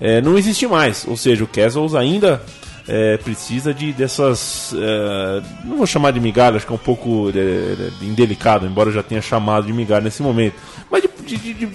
eh, 0.00 0.20
não 0.20 0.36
existe 0.36 0.66
mais. 0.66 1.06
Ou 1.06 1.16
seja, 1.16 1.44
o 1.44 1.46
Castles 1.46 1.94
ainda 1.94 2.42
eh, 2.88 3.18
precisa 3.18 3.72
de 3.72 3.92
dessas. 3.92 4.74
eh, 4.76 5.42
não 5.64 5.76
vou 5.76 5.86
chamar 5.86 6.10
de 6.10 6.18
migalha, 6.18 6.56
acho 6.56 6.66
que 6.66 6.72
é 6.72 6.74
um 6.74 6.78
pouco 6.78 7.30
eh, 7.32 7.90
indelicado, 8.02 8.66
embora 8.66 8.88
eu 8.88 8.92
já 8.94 9.02
tenha 9.04 9.22
chamado 9.22 9.66
de 9.68 9.72
migalha 9.72 10.02
nesse 10.02 10.24
momento. 10.24 10.56
Mas 10.90 11.04
de- 11.24 11.36
de- 11.36 11.54
de 11.54 11.68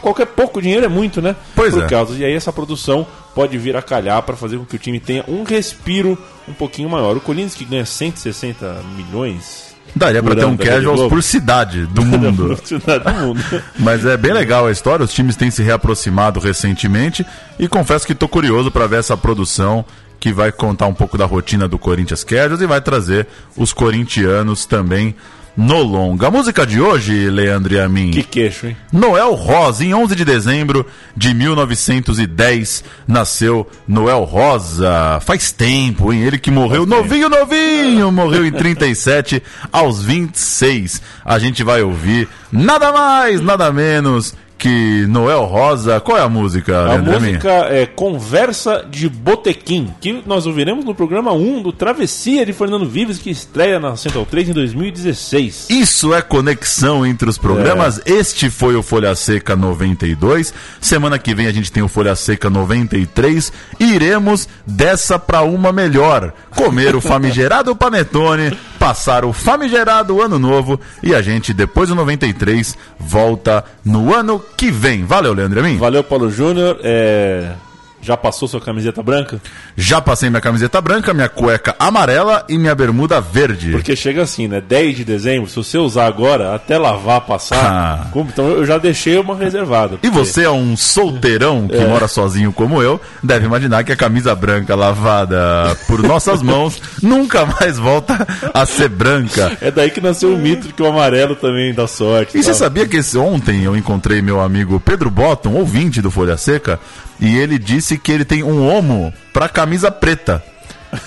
qualquer 0.00 0.26
pouco 0.26 0.60
dinheiro 0.60 0.84
é 0.84 0.88
muito, 0.88 1.20
né? 1.20 1.36
Pois 1.54 1.72
Pro 1.74 1.84
é. 1.84 1.88
Castles. 1.88 2.18
E 2.18 2.24
aí 2.24 2.32
essa 2.32 2.52
produção 2.52 3.06
pode 3.34 3.56
vir 3.58 3.76
a 3.76 3.82
calhar 3.82 4.22
para 4.22 4.36
fazer 4.36 4.58
com 4.58 4.64
que 4.64 4.76
o 4.76 4.78
time 4.78 4.98
tenha 4.98 5.24
um 5.28 5.42
respiro 5.42 6.18
um 6.46 6.52
pouquinho 6.52 6.88
maior. 6.88 7.16
O 7.16 7.20
Corinthians 7.20 7.54
que 7.54 7.64
ganha 7.64 7.84
160 7.84 8.82
milhões. 8.96 9.68
Daria 9.94 10.22
por 10.22 10.36
ter 10.36 10.44
um 10.44 10.56
casuals 10.56 11.00
Globo. 11.00 11.08
por 11.08 11.22
cidade 11.22 11.86
do 11.86 12.04
mundo. 12.04 12.56
do 12.56 13.14
mundo. 13.14 13.44
Mas 13.78 14.04
é 14.04 14.16
bem 14.16 14.32
legal 14.32 14.66
a 14.66 14.72
história, 14.72 15.04
os 15.04 15.12
times 15.12 15.34
têm 15.36 15.50
se 15.50 15.62
reaproximado 15.62 16.38
recentemente 16.40 17.24
e 17.58 17.66
confesso 17.66 18.06
que 18.06 18.14
tô 18.14 18.28
curioso 18.28 18.70
para 18.70 18.86
ver 18.86 18.98
essa 18.98 19.16
produção 19.16 19.84
que 20.20 20.32
vai 20.32 20.50
contar 20.50 20.86
um 20.86 20.94
pouco 20.94 21.16
da 21.16 21.24
rotina 21.24 21.68
do 21.68 21.78
Corinthians 21.78 22.24
Casuals 22.24 22.60
e 22.60 22.66
vai 22.66 22.80
trazer 22.80 23.26
os 23.56 23.72
corintianos 23.72 24.66
também 24.66 25.14
no 25.58 25.82
longa. 25.82 26.28
A 26.28 26.30
música 26.30 26.64
de 26.64 26.80
hoje, 26.80 27.28
Leandro 27.28 27.74
e 27.74 27.80
a 27.80 27.88
mim. 27.88 28.12
Que 28.12 28.22
queixo, 28.22 28.68
hein? 28.68 28.76
Noel 28.92 29.34
Rosa, 29.34 29.84
em 29.84 29.92
11 29.92 30.14
de 30.14 30.24
dezembro 30.24 30.86
de 31.16 31.34
1910, 31.34 32.84
nasceu 33.08 33.68
Noel 33.86 34.22
Rosa. 34.22 35.18
Faz 35.20 35.50
tempo, 35.50 36.12
hein? 36.12 36.22
Ele 36.22 36.38
que 36.38 36.52
morreu 36.52 36.86
novinho, 36.86 37.28
novinho, 37.28 38.12
morreu 38.12 38.46
em 38.46 38.52
37, 38.52 39.42
aos 39.72 40.00
26. 40.00 41.02
A 41.24 41.40
gente 41.40 41.64
vai 41.64 41.82
ouvir 41.82 42.28
nada 42.52 42.92
mais, 42.92 43.40
nada 43.40 43.72
menos 43.72 44.36
que 44.58 45.06
Noel 45.06 45.44
Rosa. 45.44 46.00
Qual 46.00 46.18
é 46.18 46.20
a 46.22 46.28
música, 46.28 46.76
A 46.80 46.82
Leandro 46.94 47.16
a 47.16 47.20
mim? 47.20 47.26
música 47.28 47.48
é 47.70 47.86
Conversa 47.86 48.84
de 48.90 49.08
Botequim, 49.08 49.94
que 50.00 50.22
nós 50.26 50.46
ouviremos 50.46 50.84
no 50.84 50.94
programa 50.94 51.32
1 51.32 51.62
do 51.62 51.72
Travessia 51.72 52.44
de 52.44 52.52
Fernando 52.52 52.88
Vives, 52.88 53.18
que 53.18 53.30
estreia 53.30 53.78
na 53.78 53.96
Central 53.96 54.26
3 54.26 54.48
em 54.48 54.52
2016. 54.52 55.66
Isso 55.70 56.12
é 56.12 56.20
conexão 56.20 57.06
entre 57.06 57.28
os 57.30 57.38
programas. 57.38 58.00
Este 58.04 58.50
foi 58.50 58.74
o 58.74 58.82
Folha 58.82 59.14
Seca 59.14 59.54
92. 59.54 60.52
Semana 60.80 61.18
que 61.18 61.34
vem 61.34 61.46
a 61.46 61.52
gente 61.52 61.70
tem 61.70 61.82
o 61.82 61.88
Folha 61.88 62.16
Seca 62.16 62.50
93. 62.50 63.52
Iremos 63.78 64.48
dessa 64.66 65.18
pra 65.18 65.42
uma 65.42 65.72
melhor. 65.72 66.32
Comer 66.50 66.96
o 66.96 67.00
famigerado 67.00 67.74
panetone, 67.76 68.56
passar 68.78 69.24
o 69.24 69.32
famigerado 69.32 70.22
ano 70.22 70.38
novo 70.38 70.80
e 71.02 71.14
a 71.14 71.20
gente 71.20 71.52
depois 71.52 71.88
do 71.88 71.94
93 71.94 72.76
volta 72.98 73.64
no 73.84 74.14
ano 74.14 74.42
que 74.56 74.70
vem. 74.70 75.04
Valeu, 75.04 75.32
Leandro 75.32 75.60
a 75.60 75.62
mim. 75.62 75.76
Valeu, 75.76 76.04
Paulo 76.04 76.30
Júnior. 76.30 76.78
É, 76.82 77.52
Já 78.00 78.16
passou 78.16 78.46
sua 78.48 78.60
camiseta 78.60 79.02
branca? 79.02 79.40
Já 79.76 80.00
passei 80.00 80.30
minha 80.30 80.40
camiseta 80.40 80.80
branca, 80.80 81.12
minha 81.12 81.28
cueca 81.28 81.74
amarela 81.78 82.44
e 82.48 82.56
minha 82.56 82.74
bermuda 82.74 83.20
verde. 83.20 83.72
Porque 83.72 83.94
chega 83.96 84.22
assim, 84.22 84.46
né? 84.48 84.60
10 84.60 84.96
de 84.98 85.04
dezembro, 85.04 85.48
se 85.50 85.56
você 85.56 85.76
usar 85.78 86.06
agora, 86.06 86.54
até 86.54 86.78
lavar, 86.78 87.20
passar. 87.22 87.58
Ah. 87.58 88.06
Então 88.14 88.48
eu 88.48 88.64
já 88.64 88.78
deixei 88.78 89.18
uma 89.18 89.34
reservada. 89.36 89.94
E 89.96 89.98
porque- 89.98 90.10
você 90.10 90.44
é 90.44 90.50
um 90.50 90.76
solteirão 90.76 91.66
que 91.68 91.78
mora 91.86 92.06
sozinho 92.08 92.52
como 92.52 92.80
eu, 92.82 93.00
deve 93.22 93.46
imaginar 93.46 93.82
que 93.84 93.92
a 93.92 93.96
camisa 93.96 94.34
branca 94.34 94.74
lavada 94.74 95.76
por 95.86 96.02
nossas 96.02 96.42
mãos 96.42 96.80
nunca 97.02 97.44
mais 97.46 97.78
volta 97.78 98.26
a 98.54 98.64
ser 98.64 98.88
branca. 98.88 99.56
É 99.60 99.70
daí 99.70 99.90
que 99.90 100.00
nasceu 100.00 100.32
o 100.34 100.38
mito 100.38 100.68
de 100.68 100.72
que 100.72 100.82
o 100.82 100.86
amarelo 100.86 101.34
também 101.34 101.74
dá 101.74 101.86
sorte. 101.86 102.38
E 102.38 102.42
você 102.42 102.50
tal. 102.50 102.58
sabia 102.58 102.86
que 102.86 102.98
esse, 102.98 103.18
ontem 103.18 103.64
eu 103.64 103.76
encontrei 103.76 104.22
meu 104.22 104.40
amigo 104.40 104.78
Pedro 104.80 105.10
Botton, 105.10 105.52
ouvinte 105.54 106.00
do 106.00 106.10
Folha 106.10 106.36
Seca, 106.36 106.78
e 107.20 107.36
ele 107.36 107.58
disse 107.58 107.98
que 107.98 108.12
ele 108.12 108.24
tem 108.24 108.42
um 108.42 108.66
homo 108.66 109.12
pra 109.32 109.48
camisa 109.48 109.90
preta. 109.90 110.42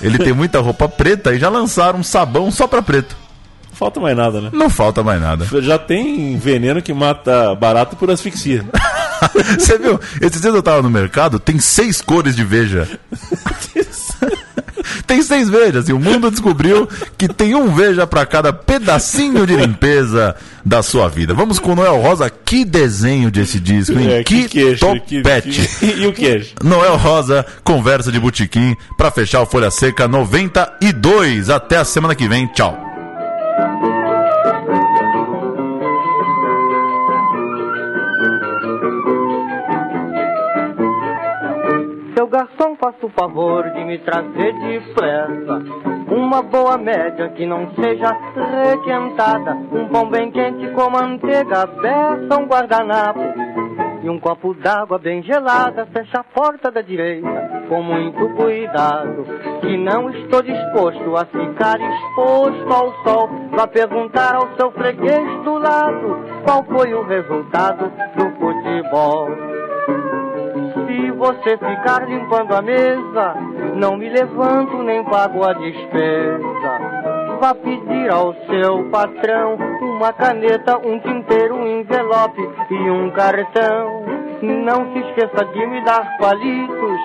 Ele 0.01 0.17
tem 0.17 0.33
muita 0.33 0.59
roupa 0.59 0.87
preta 0.87 1.33
e 1.33 1.39
já 1.39 1.49
lançaram 1.49 1.99
um 1.99 2.03
sabão 2.03 2.51
só 2.51 2.67
pra 2.67 2.81
preto. 2.81 3.15
Não 3.69 3.75
falta 3.75 3.99
mais 3.99 4.15
nada, 4.15 4.41
né? 4.41 4.49
Não 4.53 4.69
falta 4.69 5.03
mais 5.03 5.19
nada. 5.19 5.45
Já 5.61 5.79
tem 5.79 6.37
veneno 6.37 6.81
que 6.81 6.93
mata 6.93 7.55
barato 7.55 7.95
por 7.95 8.11
asfixia. 8.11 8.63
Você 9.57 9.77
viu? 9.77 9.99
Esses 10.19 10.41
dias 10.41 10.53
eu 10.53 10.63
tava 10.63 10.81
no 10.81 10.89
mercado, 10.89 11.39
tem 11.39 11.59
seis 11.59 12.01
cores 12.01 12.35
de 12.35 12.43
veja. 12.43 12.87
tem 15.11 15.21
seis 15.21 15.49
vejas. 15.49 15.89
E 15.89 15.93
o 15.93 15.99
mundo 15.99 16.31
descobriu 16.31 16.87
que 17.17 17.27
tem 17.27 17.53
um 17.53 17.73
veja 17.73 18.07
pra 18.07 18.25
cada 18.25 18.53
pedacinho 18.53 19.45
de 19.45 19.57
limpeza 19.57 20.33
da 20.63 20.81
sua 20.81 21.09
vida. 21.09 21.33
Vamos 21.33 21.59
com 21.59 21.73
o 21.73 21.75
Noel 21.75 21.97
Rosa. 21.99 22.29
Que 22.29 22.63
desenho 22.63 23.29
desse 23.29 23.59
disco, 23.59 23.99
hein? 23.99 24.09
É, 24.09 24.23
que 24.23 24.47
queixo, 24.47 24.85
que- 25.05 25.17
topete. 25.21 25.69
que- 25.79 25.85
e 25.85 26.07
o 26.07 26.13
queijo? 26.13 26.51
Noel 26.63 26.95
Rosa, 26.95 27.45
conversa 27.61 28.09
de 28.09 28.21
botequim 28.21 28.73
pra 28.97 29.11
fechar 29.11 29.41
o 29.41 29.45
Folha 29.45 29.69
Seca 29.69 30.07
92. 30.07 31.49
Até 31.49 31.75
a 31.75 31.83
semana 31.83 32.15
que 32.15 32.27
vem. 32.29 32.47
Tchau. 32.47 32.77
Garçom, 42.31 42.77
faça 42.77 43.05
o 43.05 43.09
favor 43.09 43.69
de 43.71 43.83
me 43.83 43.99
trazer 43.99 44.53
depressa 44.53 45.61
uma 46.07 46.41
boa 46.41 46.77
média 46.77 47.27
que 47.29 47.45
não 47.45 47.69
seja 47.75 48.17
requentada, 48.69 49.53
um 49.53 49.89
pão 49.89 50.09
bem 50.09 50.31
quente 50.31 50.65
com 50.71 50.89
manteiga, 50.89 51.67
beça, 51.67 52.41
um 52.41 52.45
guardanapo 52.45 53.19
e 54.01 54.09
um 54.09 54.17
copo 54.17 54.53
d'água 54.53 54.97
bem 54.97 55.21
gelada. 55.21 55.85
Fecha 55.87 56.21
a 56.21 56.23
porta 56.23 56.71
da 56.71 56.81
direita 56.81 57.51
com 57.67 57.83
muito 57.83 58.29
cuidado, 58.35 59.25
que 59.61 59.77
não 59.77 60.09
estou 60.09 60.41
disposto 60.41 61.17
a 61.17 61.25
ficar 61.25 61.79
exposto 61.79 62.73
ao 62.73 63.03
sol. 63.03 63.29
Vá 63.51 63.67
perguntar 63.67 64.35
ao 64.35 64.55
seu 64.55 64.71
freguês 64.71 65.43
do 65.43 65.57
lado 65.57 66.17
qual 66.45 66.63
foi 66.63 66.93
o 66.93 67.03
resultado 67.03 67.91
do 68.15 68.29
futebol. 68.39 69.50
Se 70.91 71.09
você 71.11 71.57
ficar 71.57 72.05
limpando 72.05 72.53
a 72.53 72.61
mesa, 72.61 73.33
não 73.75 73.95
me 73.95 74.09
levanto 74.09 74.83
nem 74.83 75.01
pago 75.05 75.41
a 75.41 75.53
despesa. 75.53 76.41
Vá 77.39 77.55
pedir 77.55 78.11
ao 78.11 78.33
seu 78.33 78.89
patrão 78.89 79.55
uma 79.81 80.11
caneta, 80.11 80.77
um 80.85 80.99
tinteiro, 80.99 81.55
um 81.55 81.79
envelope 81.79 82.41
e 82.69 82.91
um 82.91 83.09
cartão. 83.11 84.03
Não 84.41 84.91
se 84.91 84.99
esqueça 84.99 85.45
de 85.45 85.65
me 85.65 85.81
dar 85.85 86.17
palitos 86.17 86.99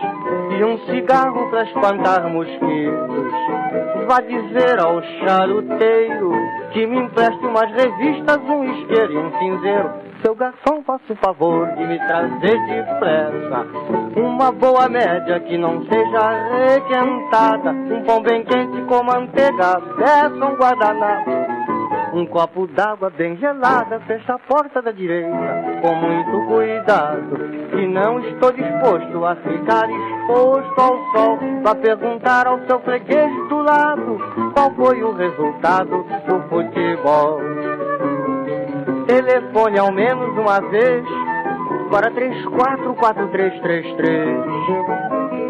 e 0.59 0.65
um 0.65 0.79
cigarro 0.87 1.49
para 1.49 1.63
espantar 1.63 2.29
mosquitos. 2.29 3.33
Vá 4.09 4.21
dizer 4.21 4.81
ao 4.81 5.01
charuteiro 5.01 6.33
que 6.73 6.87
me 6.89 7.03
empreste 7.03 7.47
umas 7.47 7.71
revistas, 7.71 8.39
um 8.49 8.65
isqueiro 8.65 9.13
e 9.13 9.19
um 9.19 9.39
cinzeiro. 9.39 10.06
Seu 10.23 10.35
garçom, 10.35 10.83
faça 10.83 11.13
o 11.13 11.17
favor 11.17 11.67
de 11.77 11.87
me 11.87 11.99
trazer 11.99 12.59
depressa 12.67 13.67
uma 14.17 14.51
boa 14.51 14.89
média 14.89 15.39
que 15.41 15.59
não 15.59 15.85
seja 15.85 16.31
requentada, 16.69 17.71
um 17.71 18.03
pão 18.05 18.23
bem 18.23 18.43
quente 18.45 18.81
com 18.83 19.05
manteiga, 19.05 19.81
peça 19.97 20.45
um 20.45 20.57
guardanapo, 20.57 21.31
um 22.15 22.27
copo 22.27 22.67
d'água 22.67 23.11
bem 23.11 23.37
gelada, 23.37 24.01
fecha 24.01 24.35
a 24.35 24.39
porta 24.39 24.81
da 24.81 24.91
direita 24.91 25.31
com 25.83 25.95
muito 25.95 26.47
cuidado, 26.49 27.37
que 27.71 27.87
não 27.87 28.19
estou 28.21 28.53
disposto 28.53 29.25
a 29.25 29.37
ficar 29.37 29.89
exposto 29.89 30.81
ao 30.81 31.13
sol, 31.13 31.39
vá 31.63 31.75
perguntar 31.75 32.47
ao 32.47 32.59
seu 32.67 32.81
freguês 32.81 33.31
do 33.49 33.59
lado 33.59 34.19
qual 34.55 34.71
foi 34.73 35.03
o 35.03 35.13
resultado 35.13 36.05
do 36.27 36.41
futebol. 36.49 37.66
Telefone 39.07 39.79
ao 39.79 39.93
menos 39.93 40.37
uma 40.37 40.61
vez 40.69 41.05
para 41.91 42.11
344333 42.11 44.45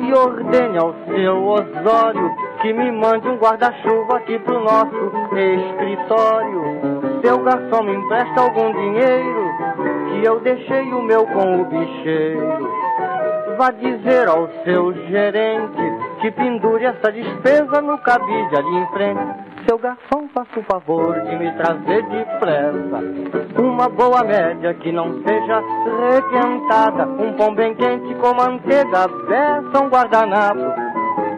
e 0.03 0.13
ordene 0.13 0.79
ao 0.79 0.95
seu 1.07 1.43
Osório 1.43 2.37
que 2.61 2.71
me 2.73 2.93
mande 2.93 3.27
um 3.29 3.37
guarda-chuva 3.37 4.19
aqui 4.19 4.39
pro 4.41 4.63
nosso 4.63 5.11
escritório. 5.35 6.63
Seu 7.25 7.39
garçom 7.39 7.83
me 7.83 7.95
empresta 7.95 8.43
algum 8.43 8.71
dinheiro 8.73 9.47
que 10.11 10.23
eu 10.27 10.39
deixei 10.41 10.93
o 10.93 11.01
meu 11.03 11.27
com 11.27 11.63
o 11.63 11.65
bicheiro. 11.65 12.77
Vá 13.57 13.71
dizer 13.71 14.29
ao 14.29 14.51
seu 14.65 14.93
gerente 15.09 15.81
que 16.21 16.31
pendure 16.31 16.85
essa 16.85 17.11
despesa 17.11 17.81
no 17.81 17.97
cabide 17.99 18.55
ali 18.55 18.77
em 18.77 18.87
frente. 18.89 19.56
Seu 19.67 19.79
garçom, 19.79 20.29
faça 20.33 20.61
o 20.61 20.63
favor 20.63 21.21
de 21.23 21.37
me 21.37 21.51
trazer 21.57 22.03
depressa 22.05 23.03
uma 23.59 23.89
boa 23.89 24.23
média 24.23 24.73
que 24.75 24.93
não 24.93 25.23
seja 25.25 25.61
requentada, 26.13 27.05
um 27.05 27.33
pão 27.33 27.53
bem 27.53 27.75
quente 27.75 28.15
com 28.15 28.33
manteiga, 28.33 29.09
beça, 29.27 29.83
um 29.83 29.89
guardanapo 29.89 30.87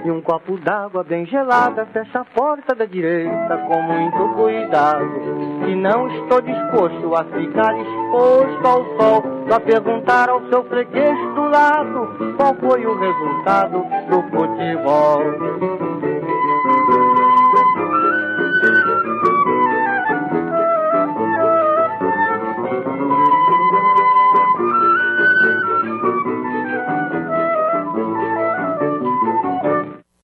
e 0.04 0.10
um 0.10 0.20
copo 0.20 0.58
d'água 0.58 1.02
bem 1.04 1.24
gelada. 1.24 1.86
Fecha 1.86 2.20
a 2.20 2.24
porta 2.24 2.74
da 2.74 2.84
direita 2.84 3.58
com 3.66 3.80
muito 3.80 4.34
cuidado, 4.34 5.08
que 5.64 5.74
não 5.74 6.08
estou 6.08 6.42
disposto 6.42 7.14
a 7.14 7.24
ficar 7.24 7.74
exposto 7.80 8.66
ao 8.66 8.84
sol. 8.98 9.22
Vá 9.48 9.58
perguntar 9.58 10.28
ao 10.28 10.46
seu 10.48 10.64
freguês 10.64 11.16
do 11.34 11.48
lado 11.48 12.36
qual 12.36 12.54
foi 12.56 12.84
o 12.84 12.98
resultado 12.98 13.86
do 14.10 14.22
futebol. 14.30 16.27